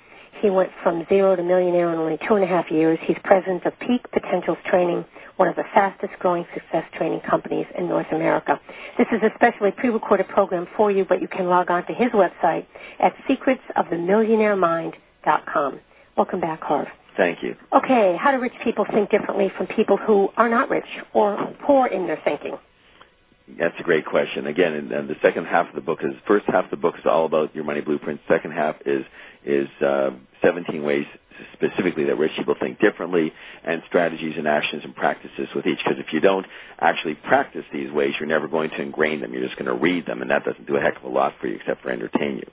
[0.40, 2.98] He went from zero to millionaire in only two and a half years.
[3.06, 5.04] He's president of Peak Potentials Training,
[5.36, 8.60] one of the fastest growing success training companies in North America.
[8.98, 12.10] This is a specially pre-recorded program for you, but you can log on to his
[12.12, 12.66] website
[12.98, 15.80] at secretsofthemillionairemind.com.
[16.16, 16.88] Welcome back, Harv.
[17.16, 17.56] Thank you.
[17.72, 21.86] Okay, how do rich people think differently from people who are not rich or poor
[21.86, 22.56] in their thinking?
[23.58, 24.46] That's a great question.
[24.46, 26.94] Again, and, and the second half of the book is first half of the book
[26.98, 28.20] is all about your money blueprint.
[28.28, 29.04] Second half is
[29.44, 30.10] is uh,
[30.42, 31.06] 17 ways
[31.52, 33.32] specifically that rich people think differently
[33.64, 35.78] and strategies and actions and practices with each.
[35.78, 36.46] Because if you don't
[36.78, 39.32] actually practice these ways, you're never going to ingrain them.
[39.32, 41.34] You're just going to read them, and that doesn't do a heck of a lot
[41.40, 42.50] for you except for entertain you.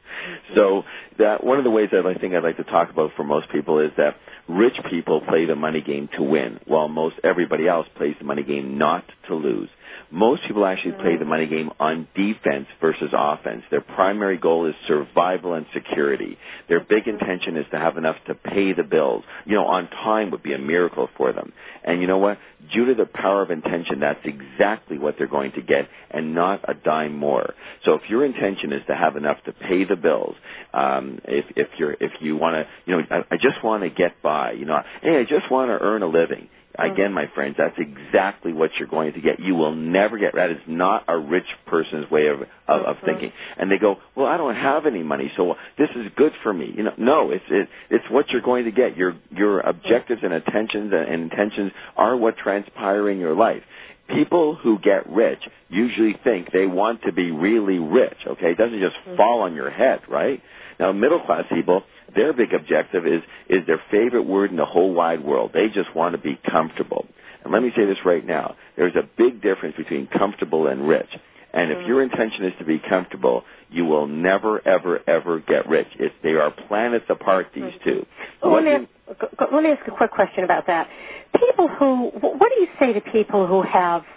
[0.56, 0.84] So
[1.18, 3.50] that one of the ways that I think I'd like to talk about for most
[3.50, 7.88] people is that rich people play the money game to win, while most everybody else
[7.96, 9.70] plays the money game not to lose.
[10.12, 13.64] Most people actually play the money game on defense versus offense.
[13.70, 16.38] Their primary goal is survival and security.
[16.68, 19.24] Their big intention is to have enough to pay the bills.
[19.46, 21.54] You know, on time would be a miracle for them.
[21.84, 22.40] And you know what?
[22.74, 26.62] Due to the power of intention, that's exactly what they're going to get and not
[26.68, 27.54] a dime more.
[27.86, 30.36] So if your intention is to have enough to pay the bills,
[30.74, 33.90] um, if, if you're, if you want to, you know, I, I just want to
[33.90, 36.50] get by, you know, hey, I just want to earn a living.
[36.86, 39.40] Again, my friends, that's exactly what you're going to get.
[39.40, 40.52] You will never get that.
[40.52, 43.06] Is not a rich person's way of of, of mm-hmm.
[43.06, 43.32] thinking.
[43.58, 46.74] And they go, well, I don't have any money, so this is good for me.
[46.76, 48.98] You know, no, it's it, it's what you're going to get.
[48.98, 53.64] Your your objectives and intentions and intentions are what transpire in your life
[54.10, 55.40] people who get rich
[55.70, 58.52] usually think they want to be really rich, okay?
[58.52, 59.18] It doesn't just mm-hmm.
[59.18, 60.42] fall on your head, right?
[60.80, 61.84] Now, middle class people,
[62.16, 65.52] their big objective is, is their favorite word in the whole wide world.
[65.54, 67.06] They just want to be comfortable.
[67.44, 68.56] And let me say this right now.
[68.76, 71.10] There's a big difference between comfortable and rich.
[71.52, 71.88] And if mm.
[71.88, 75.88] your intention is to be comfortable, you will never, ever, ever get rich.
[75.98, 77.90] It's, they are planets apart, these mm-hmm.
[77.90, 78.06] two.
[78.44, 80.90] Well, let, me ask, uh, let me ask a quick question about that.
[81.34, 84.04] People who, what do you say to people who have–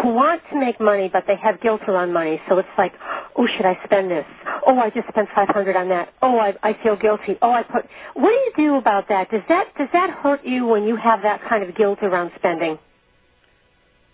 [0.00, 2.40] who want to make money, but they have guilt around money.
[2.48, 2.92] So it's like,
[3.36, 4.24] oh, should I spend this?
[4.66, 6.12] Oh, I just spent five hundred on that.
[6.22, 7.36] Oh, I, I feel guilty.
[7.42, 7.86] Oh, I put.
[8.14, 9.30] What do you do about that?
[9.30, 12.78] Does that does that hurt you when you have that kind of guilt around spending?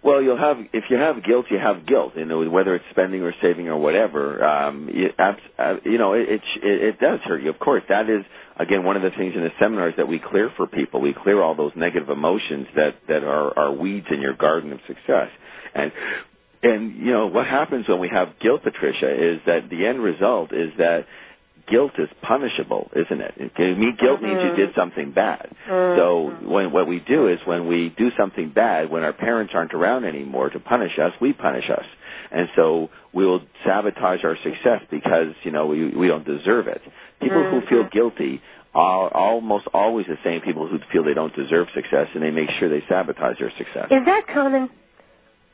[0.03, 2.13] Well, you'll have if you have guilt, you have guilt.
[2.17, 4.45] You know, whether it's spending or saving or whatever.
[4.45, 5.35] Um, you, uh,
[5.85, 7.51] you know, it, it it does hurt you.
[7.51, 8.25] Of course, that is
[8.57, 11.01] again one of the things in the seminars that we clear for people.
[11.01, 14.79] We clear all those negative emotions that that are are weeds in your garden of
[14.87, 15.31] success.
[15.75, 15.93] And
[16.63, 20.53] and you know what happens when we have guilt, Patricia, is that the end result
[20.53, 21.07] is that
[21.71, 23.35] guilt is punishable, isn't it?
[23.37, 24.27] it me, guilt mm-hmm.
[24.27, 25.55] means you did something bad.
[25.69, 25.99] Mm-hmm.
[25.99, 29.75] So when what we do is when we do something bad, when our parents aren't
[29.75, 31.85] around anymore to punish us, we punish us,
[32.31, 36.81] and so we will sabotage our success because you know we we don't deserve it.
[37.21, 37.61] People mm-hmm.
[37.61, 37.97] who feel mm-hmm.
[37.97, 38.43] guilty
[38.75, 42.51] are almost always the same people who feel they don't deserve success, and they make
[42.59, 43.87] sure they sabotage their success.
[43.91, 44.71] Is that common?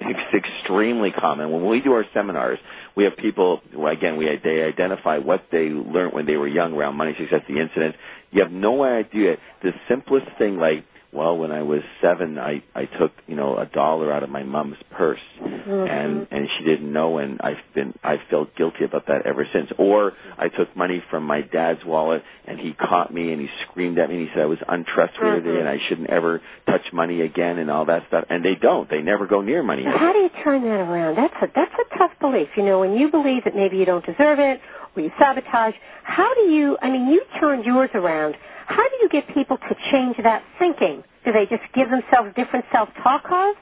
[0.01, 1.51] It's extremely common.
[1.51, 2.59] When we do our seminars,
[2.97, 6.97] we have people, again, we, they identify what they learned when they were young around
[6.97, 7.97] money success, the incident.
[8.31, 9.37] You have no idea.
[9.63, 13.67] The simplest thing, like well, when I was seven, I I took you know a
[13.67, 15.71] dollar out of my mom's purse, mm-hmm.
[15.71, 19.71] and and she didn't know, and I've been I felt guilty about that ever since.
[19.79, 23.99] Or I took money from my dad's wallet, and he caught me, and he screamed
[23.99, 25.61] at me, and he said I was untrustworthy, mm-hmm.
[25.61, 28.25] and I shouldn't ever touch money again, and all that stuff.
[28.29, 29.85] And they don't; they never go near money.
[29.85, 31.17] How do you turn that around?
[31.17, 32.49] That's a that's a tough belief.
[32.57, 34.61] You know, when you believe that maybe you don't deserve it,
[34.97, 35.75] or you sabotage.
[36.03, 36.77] How do you?
[36.83, 38.37] I mean, you turned yours around
[38.67, 41.05] how do you get people to change that thinking?
[41.25, 43.57] Do they just give themselves different self-talk calls?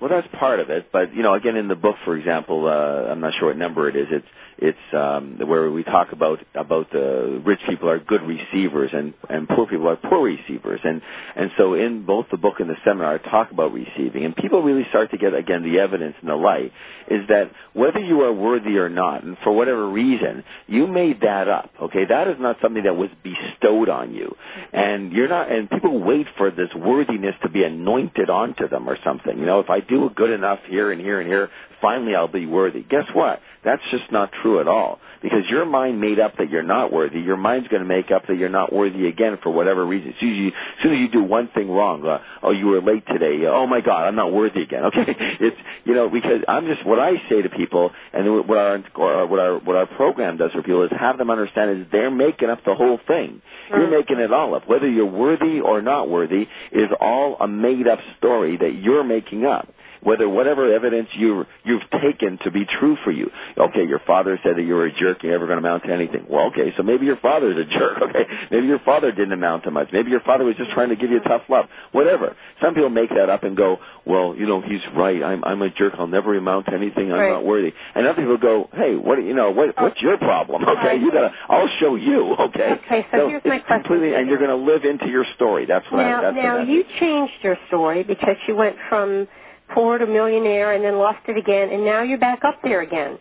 [0.00, 3.10] Well, that's part of it, but you know, again, in the book, for example, uh,
[3.10, 4.06] I'm not sure what number it is.
[4.10, 4.26] It's
[4.58, 9.48] it's um, where we talk about about the rich people are good receivers and and
[9.48, 11.02] poor people are poor receivers, and
[11.36, 14.62] and so in both the book and the seminar, I talk about receiving, and people
[14.62, 16.72] really start to get again the evidence and the light
[17.08, 21.48] is that whether you are worthy or not, and for whatever reason, you made that
[21.48, 21.70] up.
[21.82, 24.36] Okay, that is not something that was bestowed on you,
[24.72, 25.50] and you're not.
[25.50, 29.38] And people wait for this worthiness to be anointed onto them or something.
[29.38, 31.50] You know, if I do good enough here and here and here,
[31.80, 32.82] finally I'll be worthy.
[32.82, 33.40] Guess what?
[33.64, 35.00] That's just not true at all.
[35.22, 38.26] Because your mind made up that you're not worthy, your mind's going to make up
[38.26, 40.10] that you're not worthy again for whatever reason.
[40.10, 42.66] As soon as you, as, soon as you do one thing wrong, uh, oh, you
[42.66, 43.46] were late today.
[43.46, 44.82] Uh, oh my God, I'm not worthy again.
[44.94, 48.78] Okay, it's you know because I'm just what I say to people, and what our
[48.78, 52.50] what our what our program does for people is have them understand is they're making
[52.50, 53.40] up the whole thing.
[53.70, 53.90] You're mm-hmm.
[53.90, 54.68] making it all up.
[54.68, 59.46] Whether you're worthy or not worthy is all a made up story that you're making
[59.46, 59.68] up
[60.04, 63.30] whether whatever evidence you you've taken to be true for you.
[63.58, 65.92] Okay, your father said that you were a jerk, you're never going to amount to
[65.92, 66.26] anything.
[66.28, 67.98] Well, okay, so maybe your father's a jerk.
[68.04, 69.88] Okay, maybe your father didn't amount to much.
[69.90, 71.66] Maybe your father was just trying to give you tough love.
[71.92, 72.36] Whatever.
[72.60, 75.22] Some people make that up and go, well, you know, he's right.
[75.22, 75.94] I'm I'm a jerk.
[75.98, 77.10] I'll never amount to anything.
[77.10, 77.30] I'm right.
[77.30, 77.72] not worthy.
[77.94, 80.64] And other people go, hey, what you know, what what's your problem?
[80.66, 81.32] Oh, okay, you gotta.
[81.48, 82.34] I'll show you.
[82.34, 82.74] Okay.
[82.84, 83.06] Okay.
[83.10, 83.84] So, so here's my question.
[83.84, 85.66] Completely, and you're going to live into your story.
[85.66, 86.22] That's what now, I.
[86.22, 89.28] That's now what you changed your story because you went from
[89.74, 93.18] poor to millionaire and then lost it again, and now you're back up there again.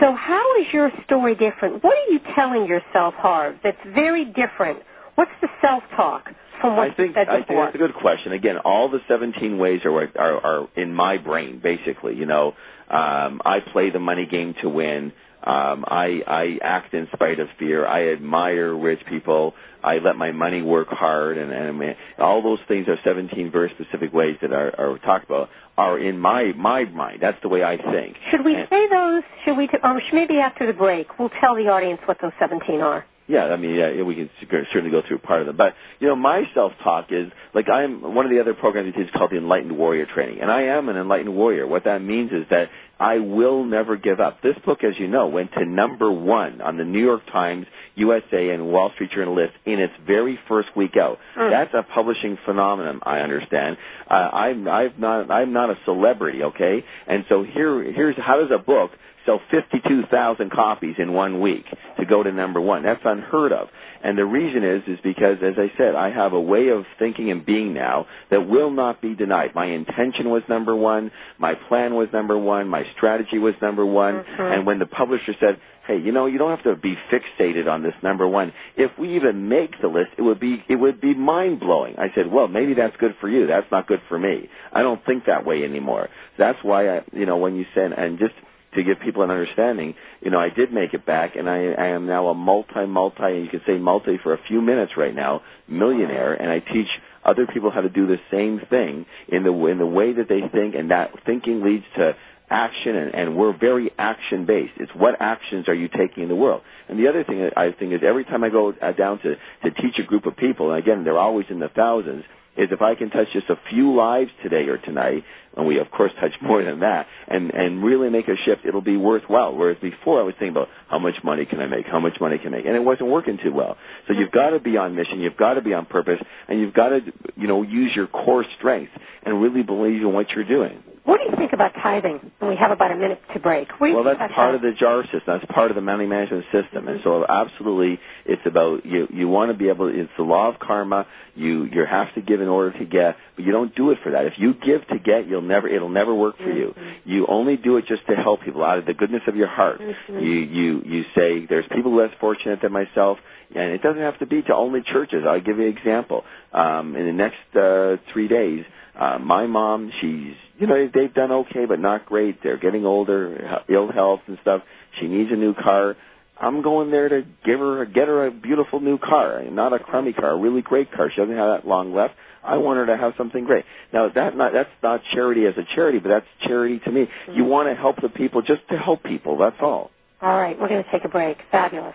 [0.00, 1.84] So how is your story different?
[1.84, 4.80] What are you telling yourself, Harv, that's very different?
[5.14, 6.30] What's the self-talk
[6.60, 7.34] from what I think, you said before?
[7.34, 8.32] I think that's a good question.
[8.32, 12.16] Again, all the 17 ways are, are, are in my brain, basically.
[12.16, 12.54] You know,
[12.88, 15.12] um, I play the money game to win.
[15.44, 17.86] Um, I, I act in spite of fear.
[17.86, 19.54] I admire rich people.
[19.82, 24.14] I let my money work hard, and, and all those things are 17 very specific
[24.14, 27.18] ways that are, are talked about are in my my mind.
[27.20, 28.16] That's the way I think.
[28.30, 29.22] Should we and, say those?
[29.44, 29.66] Should we?
[29.66, 33.04] T- or maybe after the break, we'll tell the audience what those 17 are.
[33.26, 35.56] Yeah, I mean, yeah, we can certainly go through part of them.
[35.56, 39.12] But you know, my self-talk is like I'm one of the other programs we teach
[39.14, 41.66] called the Enlightened Warrior Training, and I am an enlightened warrior.
[41.66, 42.68] What that means is that
[42.98, 44.40] I will never give up.
[44.42, 47.66] This book, as you know, went to number one on the New York Times,
[47.96, 51.18] USA, and Wall Street Journal list in its very first week out.
[51.36, 51.50] Mm.
[51.50, 53.78] That's a publishing phenomenon, I understand.
[54.08, 56.84] Uh, I'm, I'm not, I'm not a celebrity, okay?
[57.06, 58.92] And so here, here's how does a book
[59.26, 61.64] sell 52,000 copies in one week
[61.98, 62.82] to go to number one.
[62.82, 63.68] That's unheard of.
[64.02, 67.30] And the reason is, is because, as I said, I have a way of thinking
[67.30, 69.54] and being now that will not be denied.
[69.54, 71.10] My intention was number one.
[71.38, 72.68] My plan was number one.
[72.68, 74.16] My strategy was number one.
[74.16, 74.42] Mm-hmm.
[74.42, 77.82] And when the publisher said, hey, you know, you don't have to be fixated on
[77.82, 78.52] this number one.
[78.76, 81.96] If we even make the list, it would be it would be mind blowing.
[81.98, 83.46] I said, well, maybe that's good for you.
[83.46, 84.48] That's not good for me.
[84.72, 86.08] I don't think that way anymore.
[86.38, 88.34] That's why I, you know, when you said and just
[88.74, 91.86] to give people an understanding, you know, I did make it back, and I, I
[91.88, 95.42] am now a multi, multi, you could say multi for a few minutes right now,
[95.68, 96.88] millionaire, and I teach
[97.24, 100.40] other people how to do the same thing in the in the way that they
[100.52, 102.16] think, and that thinking leads to
[102.50, 104.74] action, and, and we're very action based.
[104.76, 106.62] It's what actions are you taking in the world.
[106.88, 109.70] And the other thing I think is every time I go uh, down to to
[109.70, 112.24] teach a group of people, and again, they're always in the thousands
[112.56, 115.24] is if I can touch just a few lives today or tonight,
[115.56, 118.80] and we of course touch more than that, and and really make a shift, it'll
[118.80, 119.54] be worthwhile.
[119.54, 122.38] Whereas before I was thinking about how much money can I make, how much money
[122.38, 123.76] can I make, and it wasn't working too well.
[124.06, 126.74] So you've got to be on mission, you've got to be on purpose, and you've
[126.74, 127.00] got to
[127.36, 128.92] you know use your core strength
[129.24, 130.82] and really believe in what you're doing.
[131.04, 132.32] What do you think about tithing?
[132.40, 133.68] And we have about a minute to break.
[133.78, 135.20] well, that's part of the JAR system.
[135.26, 136.88] That's part of the money management system.
[136.88, 139.06] And so, absolutely, it's about you.
[139.12, 139.88] You want to be able.
[139.88, 141.06] It's the law of karma.
[141.34, 144.12] You you have to give in order to get, but you don't do it for
[144.12, 144.24] that.
[144.24, 145.68] If you give to get, you'll never.
[145.68, 146.74] It'll never work for you.
[146.76, 147.10] Mm-hmm.
[147.10, 149.80] You only do it just to help people out of the goodness of your heart.
[149.80, 150.18] Mm-hmm.
[150.18, 153.18] You you you say there's people less fortunate than myself,
[153.54, 155.24] and it doesn't have to be to only churches.
[155.26, 156.24] I'll give you an example.
[156.52, 158.64] Um, in the next uh, three days,
[158.98, 162.42] uh, my mom, she's you know they've done okay, but not great.
[162.42, 164.62] They're getting older, ill health and stuff.
[165.00, 165.96] She needs a new car.
[166.36, 170.12] I'm going there to give her get her a beautiful new car, not a crummy
[170.12, 171.10] car, a really great car.
[171.10, 172.14] She doesn't have that long left.
[172.44, 173.64] I want her to have something great.
[173.92, 177.02] Now that not that's not charity as a charity, but that's charity to me.
[177.02, 177.36] Mm-hmm.
[177.36, 179.38] You want to help the people just to help people.
[179.38, 179.90] That's all.
[180.20, 181.38] All right, we're going to take a break.
[181.50, 181.94] Fabulous.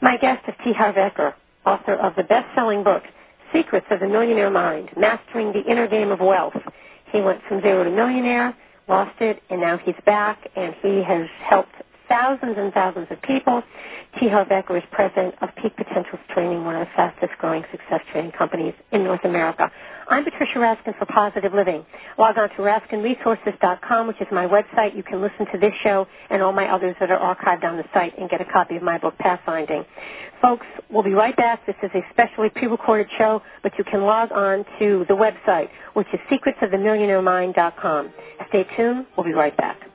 [0.00, 0.72] My guest is T.
[0.72, 1.34] Harv Eker,
[1.64, 3.02] author of the best-selling book
[3.52, 6.56] Secrets of the Millionaire Mind: Mastering the Inner Game of Wealth.
[7.12, 8.56] He went from zero to millionaire,
[8.88, 11.74] lost it, and now he's back, and he has helped
[12.12, 13.62] thousands and thousands of people.
[14.20, 14.28] T.
[14.28, 18.32] Harv Eker is president of Peak Potentials Training, one of the fastest growing success training
[18.32, 19.72] companies in North America.
[20.08, 21.86] I'm Patricia Raskin for Positive Living.
[22.18, 24.94] Log on to RaskinResources.com, which is my website.
[24.94, 27.84] You can listen to this show and all my others that are archived on the
[27.94, 29.86] site and get a copy of my book, Pathfinding.
[30.42, 31.64] Folks, we'll be right back.
[31.64, 36.08] This is a specially pre-recorded show, but you can log on to the website, which
[36.12, 38.12] is secretsofthemillionairemind.com.
[38.50, 39.06] Stay tuned.
[39.16, 39.91] We'll be right back.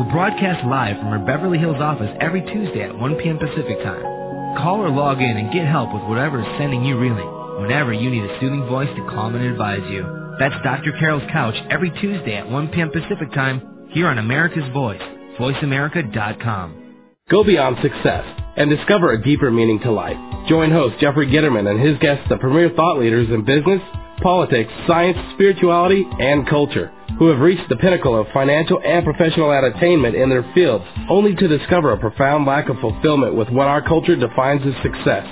[0.00, 3.36] will broadcast live from her Beverly Hills office every Tuesday at 1 p.m.
[3.36, 4.00] Pacific Time.
[4.56, 7.28] Call or log in and get help with whatever is sending you reeling,
[7.60, 10.00] whenever you need a soothing voice to calm and advise you.
[10.38, 10.92] That's Dr.
[10.98, 12.90] Carol's Couch every Tuesday at 1 p.m.
[12.90, 15.02] Pacific Time here on America's Voice,
[15.38, 16.96] voiceamerica.com.
[17.28, 18.24] Go beyond success
[18.56, 20.16] and discover a deeper meaning to life.
[20.48, 23.82] Join host Jeffrey Gitterman and his guests, the premier thought leaders in business,
[24.22, 30.14] politics, science, spirituality, and culture who have reached the pinnacle of financial and professional attainment
[30.14, 34.16] in their fields, only to discover a profound lack of fulfillment with what our culture
[34.16, 35.26] defines as success.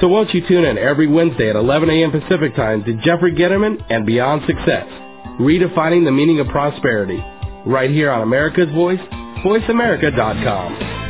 [0.00, 2.10] So won't you tune in every Wednesday at 11 a.m.
[2.10, 4.86] Pacific Time to Jeffrey Gitterman and Beyond Success,
[5.40, 7.22] redefining the meaning of prosperity,
[7.64, 9.00] right here on America's Voice,
[9.44, 11.02] voiceamerica.com.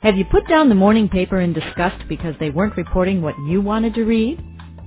[0.00, 3.60] Have you put down the morning paper in disgust because they weren't reporting what you
[3.60, 4.38] wanted to read?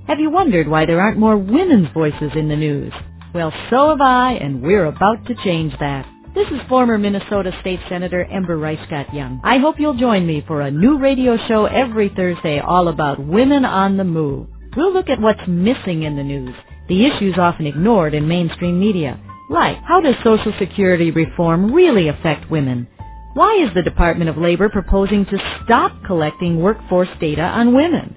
[0.06, 2.92] Have you wondered why there aren't more women's voices in the news?
[3.32, 6.04] Well, so have I, and we're about to change that.
[6.34, 9.40] This is former Minnesota State Senator Ember Reichgott Junge.
[9.44, 13.64] I hope you'll join me for a new radio show every Thursday all about women
[13.64, 14.48] on the move.
[14.76, 16.56] We'll look at what's missing in the news,
[16.88, 19.20] the issues often ignored in mainstream media.
[19.48, 22.88] Like, how does Social Security reform really affect women?
[23.34, 28.16] Why is the Department of Labor proposing to stop collecting workforce data on women?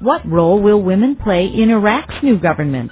[0.00, 2.90] What role will women play in Iraq's new government?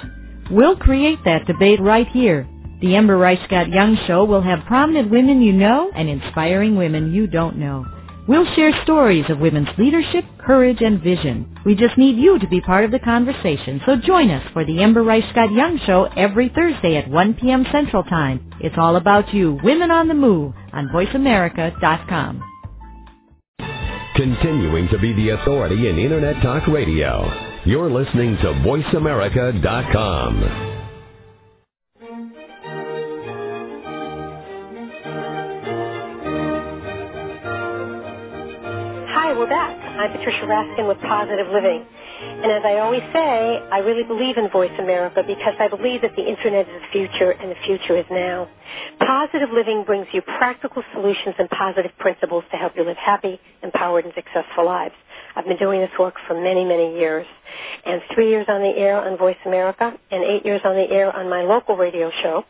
[0.51, 2.47] We'll create that debate right here.
[2.81, 7.27] The Ember Reichgott Junge Show will have prominent women you know and inspiring women you
[7.27, 7.87] don't know.
[8.27, 11.59] We'll share stories of women's leadership, courage, and vision.
[11.65, 14.83] We just need you to be part of the conversation, so join us for the
[14.83, 17.67] Ember Reichgott Junge Show every Thursday at 1 p.m.
[17.71, 18.51] Central Time.
[18.61, 22.43] It's all about you, Women on the Move, on VoiceAmerica.com.
[24.17, 27.44] Continuing to be the authority in Internet Talk Radio.
[27.67, 30.43] You're listening to VoiceAmerica.com.
[39.09, 39.79] Hi, we're back.
[39.97, 41.87] I'm Patricia Raskin with Positive Living.
[42.21, 46.15] And as I always say, I really believe in Voice America because I believe that
[46.17, 48.47] the Internet is the future and the future is now.
[49.01, 54.05] Positive Living brings you practical solutions and positive principles to help you live happy, empowered,
[54.05, 54.95] and successful lives.
[55.37, 57.27] I've been doing this work for many, many years.
[57.85, 61.15] And three years on the air on Voice America and eight years on the air
[61.15, 62.45] on my local radio show.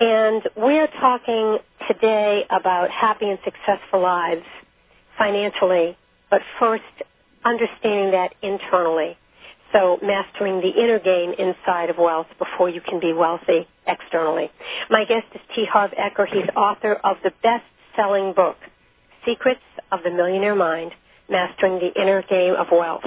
[0.00, 1.58] And we're talking
[1.88, 4.44] today about happy and successful lives
[5.18, 5.96] financially,
[6.30, 6.82] but first
[7.44, 9.16] understanding that internally.
[9.72, 14.50] So mastering the inner game inside of wealth before you can be wealthy externally.
[14.90, 15.64] My guest is T.
[15.64, 16.26] Harv Eker.
[16.26, 18.56] He's author of the best-selling book,
[19.24, 19.60] Secrets
[19.90, 20.92] of the Millionaire Mind,
[21.28, 23.04] Mastering the Inner Game of Wealth.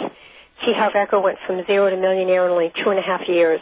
[0.64, 0.74] T.
[0.74, 3.60] Harv Eker went from zero to millionaire in only two and a half years.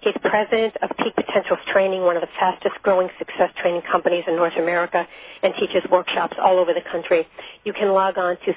[0.00, 4.36] He's president of Peak Potentials Training, one of the fastest growing success training companies in
[4.36, 5.06] North America,
[5.42, 7.26] and teaches workshops all over the country.
[7.64, 8.52] You can log on to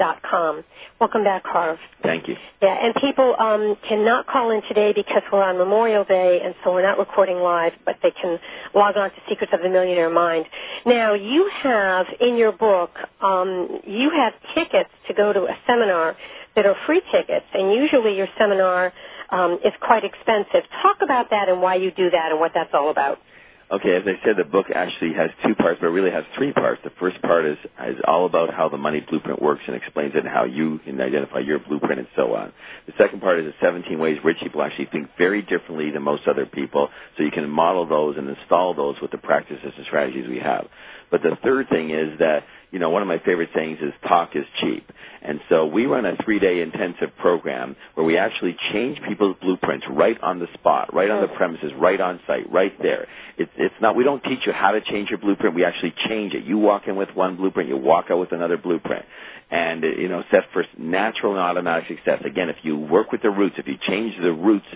[0.00, 0.64] secretsofthemillionairemind.com.
[1.00, 1.78] Welcome back, Harv.
[2.02, 2.36] Thank you.
[2.62, 6.72] Yeah, and people um, cannot call in today because we're on Memorial Day, and so
[6.72, 8.38] we're not recording live, but they can
[8.74, 10.46] log on to Secrets of the Millionaire Mind.
[10.86, 12.90] Now, you have in your book,
[13.20, 16.16] um, you have tickets to go to a seminar
[16.56, 18.92] that are free tickets, and usually your seminar
[19.30, 20.62] um, is quite expensive.
[20.82, 23.18] Talk about that and why you do that and what that's all about.
[23.72, 26.52] Okay, as I said, the book actually has two parts, but it really has three
[26.52, 26.82] parts.
[26.84, 27.56] The first part is
[27.86, 31.00] is all about how the money blueprint works and explains it and how you can
[31.00, 32.52] identify your blueprint and so on.
[32.86, 36.28] The second part is the 17 ways rich people actually think very differently than most
[36.28, 40.28] other people, so you can model those and install those with the practices and strategies
[40.28, 40.68] we have.
[41.10, 42.44] But the third thing is that
[42.74, 44.90] you know, one of my favorite sayings is talk is cheap.
[45.22, 49.86] And so we run a three day intensive program where we actually change people's blueprints
[49.88, 53.06] right on the spot, right on the premises, right on site, right there.
[53.38, 55.54] It's, it's not, we don't teach you how to change your blueprint.
[55.54, 56.42] We actually change it.
[56.42, 59.04] You walk in with one blueprint, you walk out with another blueprint
[59.50, 62.22] and uh, you know set for natural and automatic success.
[62.24, 64.66] Again, if you work with the roots, if you change the roots,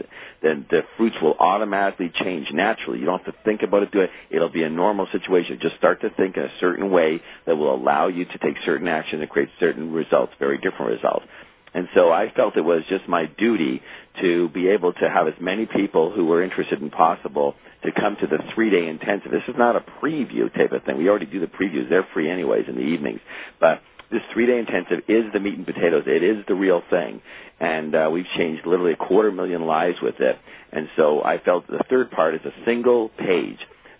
[0.42, 3.00] then the fruits will automatically change naturally.
[3.00, 3.90] You don't have to think about it.
[3.90, 4.10] Do it.
[4.30, 5.58] It'll be a normal situation.
[5.60, 8.88] Just start to think in a certain way that will allow you to take certain
[8.88, 11.26] action and create certain results, very different results.
[11.74, 13.82] And so I felt it was just my duty
[14.20, 18.16] to be able to have as many people who were interested in possible to come
[18.16, 19.30] to the three day intensive.
[19.30, 20.98] This is not a preview type of thing.
[20.98, 21.88] We already do the previews.
[21.88, 23.20] They're free anyways in the evenings.
[23.60, 23.80] But
[24.10, 26.04] this three day intensive is the meat and potatoes.
[26.06, 27.20] It is the real thing.
[27.60, 30.38] And uh, we've changed literally a quarter million lives with it.
[30.72, 33.58] And so I felt the third part is a single page.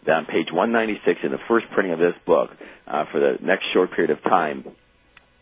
[0.09, 2.51] On page 196 in the first printing of this book,
[2.87, 4.65] uh, for the next short period of time,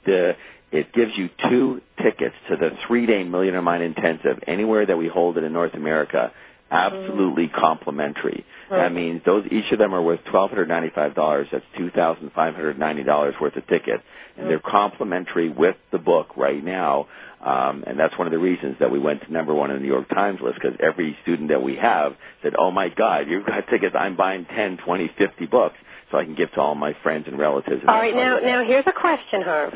[0.05, 0.35] the,
[0.73, 5.07] it gives you two tickets to the three day Millionaire Mind Intensive anywhere that we
[5.09, 6.33] hold it in North America
[6.71, 7.61] absolutely mm-hmm.
[7.61, 8.45] complimentary.
[8.71, 8.83] Right.
[8.83, 11.49] That means those each of them are worth twelve hundred ninety five dollars.
[11.53, 14.01] That's two thousand five hundred ninety dollars worth of ticket,
[14.37, 17.09] and they're complimentary with the book right now.
[17.41, 19.83] Um, and that's one of the reasons that we went to number one in the
[19.83, 23.47] New York Times list because every student that we have said, "Oh my God, you've
[23.47, 23.95] got tickets!
[23.97, 25.77] I'm buying ten, twenty, fifty books
[26.11, 28.65] so I can give to all my friends and relatives." And all right, now now
[28.65, 29.75] here's a question, Harv.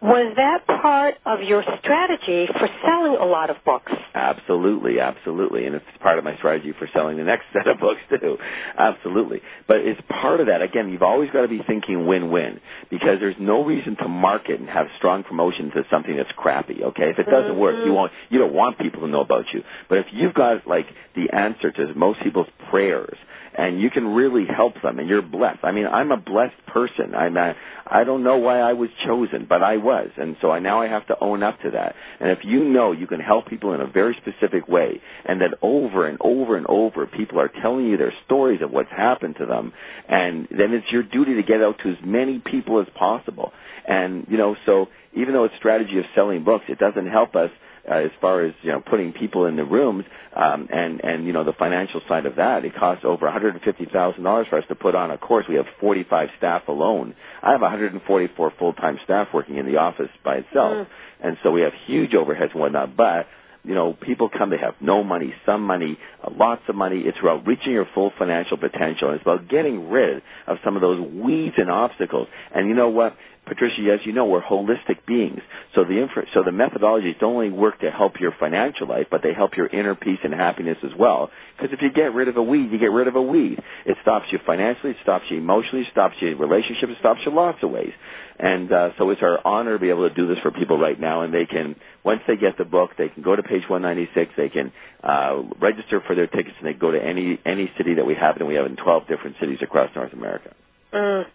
[0.00, 3.90] Was that part of your strategy for selling a lot of books?
[4.14, 5.66] Absolutely, absolutely.
[5.66, 8.38] And it's part of my strategy for selling the next set of books too.
[8.76, 9.40] Absolutely.
[9.66, 10.62] But it's part of that.
[10.62, 14.68] Again, you've always got to be thinking win-win because there's no reason to market and
[14.68, 17.10] have strong promotions as something that's crappy, okay?
[17.10, 17.58] If it doesn't mm-hmm.
[17.58, 19.64] work, you won't, you don't want people to know about you.
[19.88, 20.86] But if you've got like
[21.16, 23.16] the answer to most people's prayers,
[23.58, 25.58] and you can really help them and you're blessed.
[25.64, 27.12] I mean, I'm a blessed person.
[27.16, 30.10] I'm a, I don't know why I was chosen, but I was.
[30.16, 31.96] And so I now I have to own up to that.
[32.20, 35.54] And if you know you can help people in a very specific way and that
[35.60, 39.46] over and over and over people are telling you their stories of what's happened to
[39.46, 39.72] them
[40.08, 43.52] and then it's your duty to get out to as many people as possible.
[43.84, 47.50] And, you know, so even though it's strategy of selling books, it doesn't help us
[47.90, 51.32] uh, as far as you know putting people in the rooms um, and and you
[51.32, 52.64] know the financial side of that.
[52.64, 55.18] It costs over one hundred and fifty thousand dollars for us to put on a
[55.18, 55.46] course.
[55.48, 57.14] We have forty five staff alone.
[57.42, 60.36] I have one hundred and forty four full time staff working in the office by
[60.36, 60.86] itself, mm.
[61.20, 62.96] and so we have huge overheads and whatnot.
[62.96, 63.26] But
[63.64, 67.00] you know, people come, they have no money, some money, uh, lots of money.
[67.00, 69.12] It's about reaching your full financial potential.
[69.12, 72.28] It's about getting rid of some of those weeds and obstacles.
[72.54, 73.16] And you know what?
[73.48, 75.40] Patricia, as you know, we're holistic beings.
[75.74, 79.22] So the infra- so the methodologies don't only work to help your financial life, but
[79.22, 81.30] they help your inner peace and happiness as well.
[81.56, 83.60] Because if you get rid of a weed, you get rid of a weed.
[83.86, 87.20] It stops you financially, it stops you emotionally, it stops you in relationships, it stops
[87.24, 87.92] you lots of ways.
[88.38, 90.98] And uh, so it's our honor to be able to do this for people right
[90.98, 91.74] now, and they can
[92.04, 94.32] once they get the book, they can go to page 196.
[94.36, 94.72] They can
[95.02, 98.36] uh, register for their tickets, and they go to any any city that we have,
[98.36, 100.54] and we have in 12 different cities across North America.
[100.92, 101.26] Mm.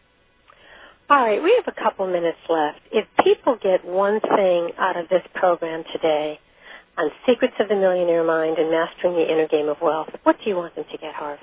[1.10, 2.80] All right, we have a couple minutes left.
[2.91, 6.39] If people get one thing out of this program today
[6.97, 10.49] on Secrets of the Millionaire Mind and Mastering the Inner Game of Wealth, what do
[10.49, 11.39] you want them to get, Harv?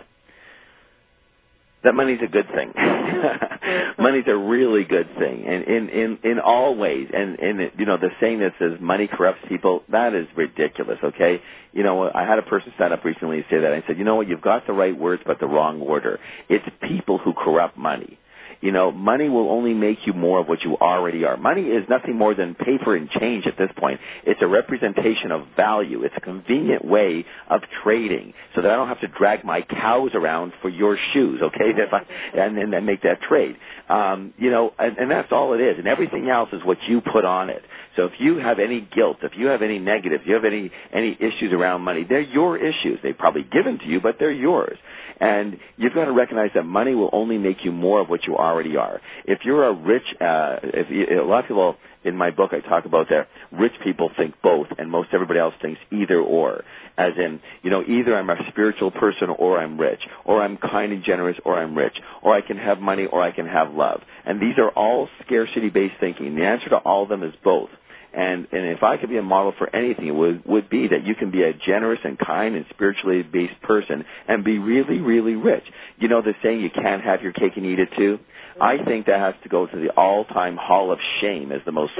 [1.85, 2.73] That money's a good thing.
[3.99, 7.09] money's a really good thing, and in in in all ways.
[7.13, 10.99] And and you know the saying that says money corrupts people, that is ridiculous.
[11.03, 11.41] Okay,
[11.73, 13.73] you know I had a person stand up recently and say that.
[13.73, 16.21] I said, you know what, you've got the right words but the wrong order.
[16.51, 18.19] It's people who corrupt money
[18.61, 21.37] You know, money will only make you more of what you already are.
[21.39, 24.01] Money is nothing more than paper and change at this point.
[24.25, 26.03] It's a representation of value.
[26.03, 30.11] It's a convenient way of trading so that I don't have to drag my cows
[30.15, 31.73] around for your shoes, okay?
[31.75, 32.05] If I,
[32.39, 33.57] and then make that trade.
[33.89, 35.79] Um, you know, and, and that's all it is.
[35.79, 37.63] And everything else is what you put on it.
[37.97, 40.70] So if you have any guilt, if you have any negative, if you have any
[40.93, 42.99] any issues around money, they're your issues.
[43.03, 44.78] They've probably given to you, but they're yours.
[45.20, 48.36] And you've got to recognize that money will only make you more of what you
[48.36, 49.01] already are.
[49.26, 52.61] If you're a rich, uh, if you, a lot of people in my book I
[52.61, 56.65] talk about that rich people think both, and most everybody else thinks either or.
[56.97, 60.93] As in, you know, either I'm a spiritual person or I'm rich, or I'm kind
[60.93, 64.03] and generous or I'm rich, or I can have money or I can have love.
[64.25, 66.35] And these are all scarcity-based thinking.
[66.35, 67.71] The answer to all of them is both.
[68.13, 71.07] And and if I could be a model for anything, it would would be that
[71.07, 75.37] you can be a generous and kind and spiritually based person and be really really
[75.37, 75.63] rich.
[75.99, 78.19] You know the saying, you can't have your cake and eat it too.
[78.61, 81.73] I think that has to go to the all time hall of shame as the
[81.73, 81.93] most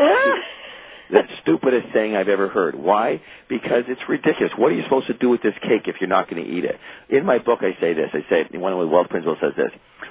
[1.11, 2.75] the stupidest thing I've ever heard.
[2.75, 3.21] Why?
[3.49, 4.53] Because it's ridiculous.
[4.57, 6.65] What are you supposed to do with this cake if you're not going to eat
[6.65, 6.79] it?
[7.09, 8.11] In my book, I say this.
[8.13, 9.71] I say one of the wealth principles says this: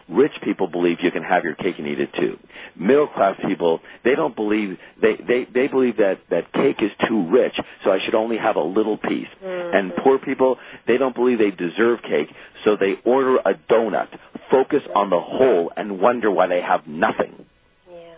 [0.10, 2.38] Rich people believe you can have your cake and eat it too.
[2.76, 7.30] Middle class people, they don't believe they they they believe that that cake is too
[7.30, 9.28] rich, so I should only have a little piece.
[9.44, 9.76] Mm-hmm.
[9.76, 12.30] And poor people, they don't believe they deserve cake,
[12.64, 14.10] so they order a donut,
[14.52, 17.46] focus on the whole, and wonder why they have nothing.
[17.90, 18.16] Yeah.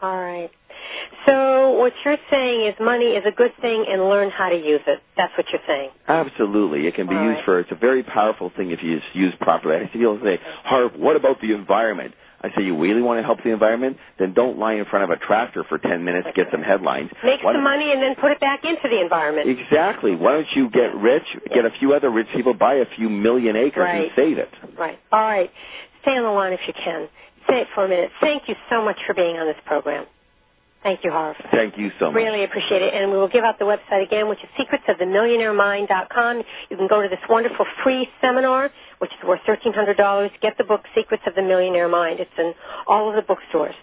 [0.00, 0.50] All right.
[1.26, 4.80] So what you're saying is money is a good thing and learn how to use
[4.86, 5.00] it.
[5.16, 5.90] That's what you're saying.
[6.08, 6.86] Absolutely.
[6.86, 7.44] It can be All used right.
[7.44, 9.76] for, it's a very powerful thing if you use properly.
[9.76, 12.14] I see people say, Harv, what about the environment?
[12.42, 13.98] I say, you really want to help the environment?
[14.18, 17.10] Then don't lie in front of a tractor for 10 minutes, get some headlines.
[17.22, 19.48] Make Why some money and then put it back into the environment.
[19.48, 20.16] Exactly.
[20.16, 21.24] Why don't you get rich,
[21.54, 24.50] get a few other rich people, buy a few million acres and save it?
[24.76, 24.98] Right.
[25.12, 25.50] All right.
[26.02, 27.08] Stay on the line if you can.
[27.48, 28.10] Say it for a minute.
[28.20, 30.06] Thank you so much for being on this program.
[30.82, 31.36] Thank you, Harv.
[31.52, 32.16] Thank you so much.
[32.16, 32.92] Really appreciate it.
[32.92, 36.42] And we will give out the website again, which is secretsofthemillionairemind.com.
[36.70, 40.30] You can go to this wonderful free seminar, which is worth $1,300.
[40.40, 42.18] Get the book Secrets of the Millionaire Mind.
[42.18, 42.52] It's in
[42.88, 43.74] all of the bookstores.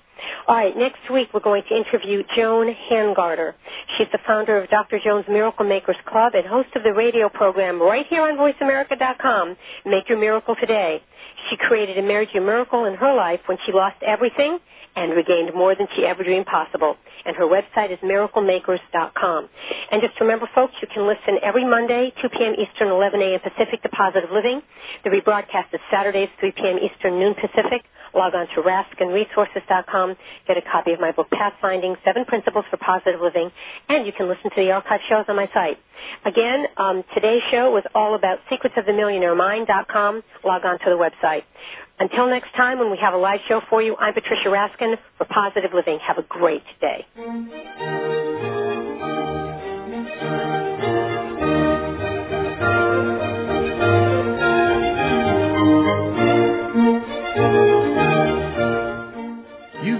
[0.47, 3.53] All right, next week we're going to interview Joan Hangarter.
[3.97, 4.99] She's the founder of Dr.
[5.03, 9.55] Jones Miracle Makers Club and host of the radio program right here on VoiceAmerica.com,
[9.85, 11.01] Make Your Miracle Today.
[11.49, 14.59] She created a major miracle in her life when she lost everything
[14.95, 16.95] and regained more than she ever dreamed possible.
[17.25, 19.49] And her website is miraclemakers.com.
[19.91, 22.55] And just remember, folks, you can listen every Monday, 2 p.m.
[22.57, 23.39] Eastern, 11 a.m.
[23.39, 24.61] Pacific to Positive Living.
[25.03, 26.77] The rebroadcast is Saturdays, 3 p.m.
[26.79, 27.83] Eastern, noon Pacific.
[28.13, 30.15] Log on to raskinresources.com.
[30.47, 33.51] Get a copy of my book, Pathfinding, Seven Principles for Positive Living.
[33.87, 35.77] And you can listen to the archive shows on my site.
[36.25, 40.23] Again, um, today's show was all about secretsofthemillionairemind.com.
[40.43, 41.43] Log on to the website.
[41.99, 45.25] Until next time, when we have a live show for you, I'm Patricia Raskin for
[45.25, 45.99] Positive Living.
[45.99, 47.05] Have a great day.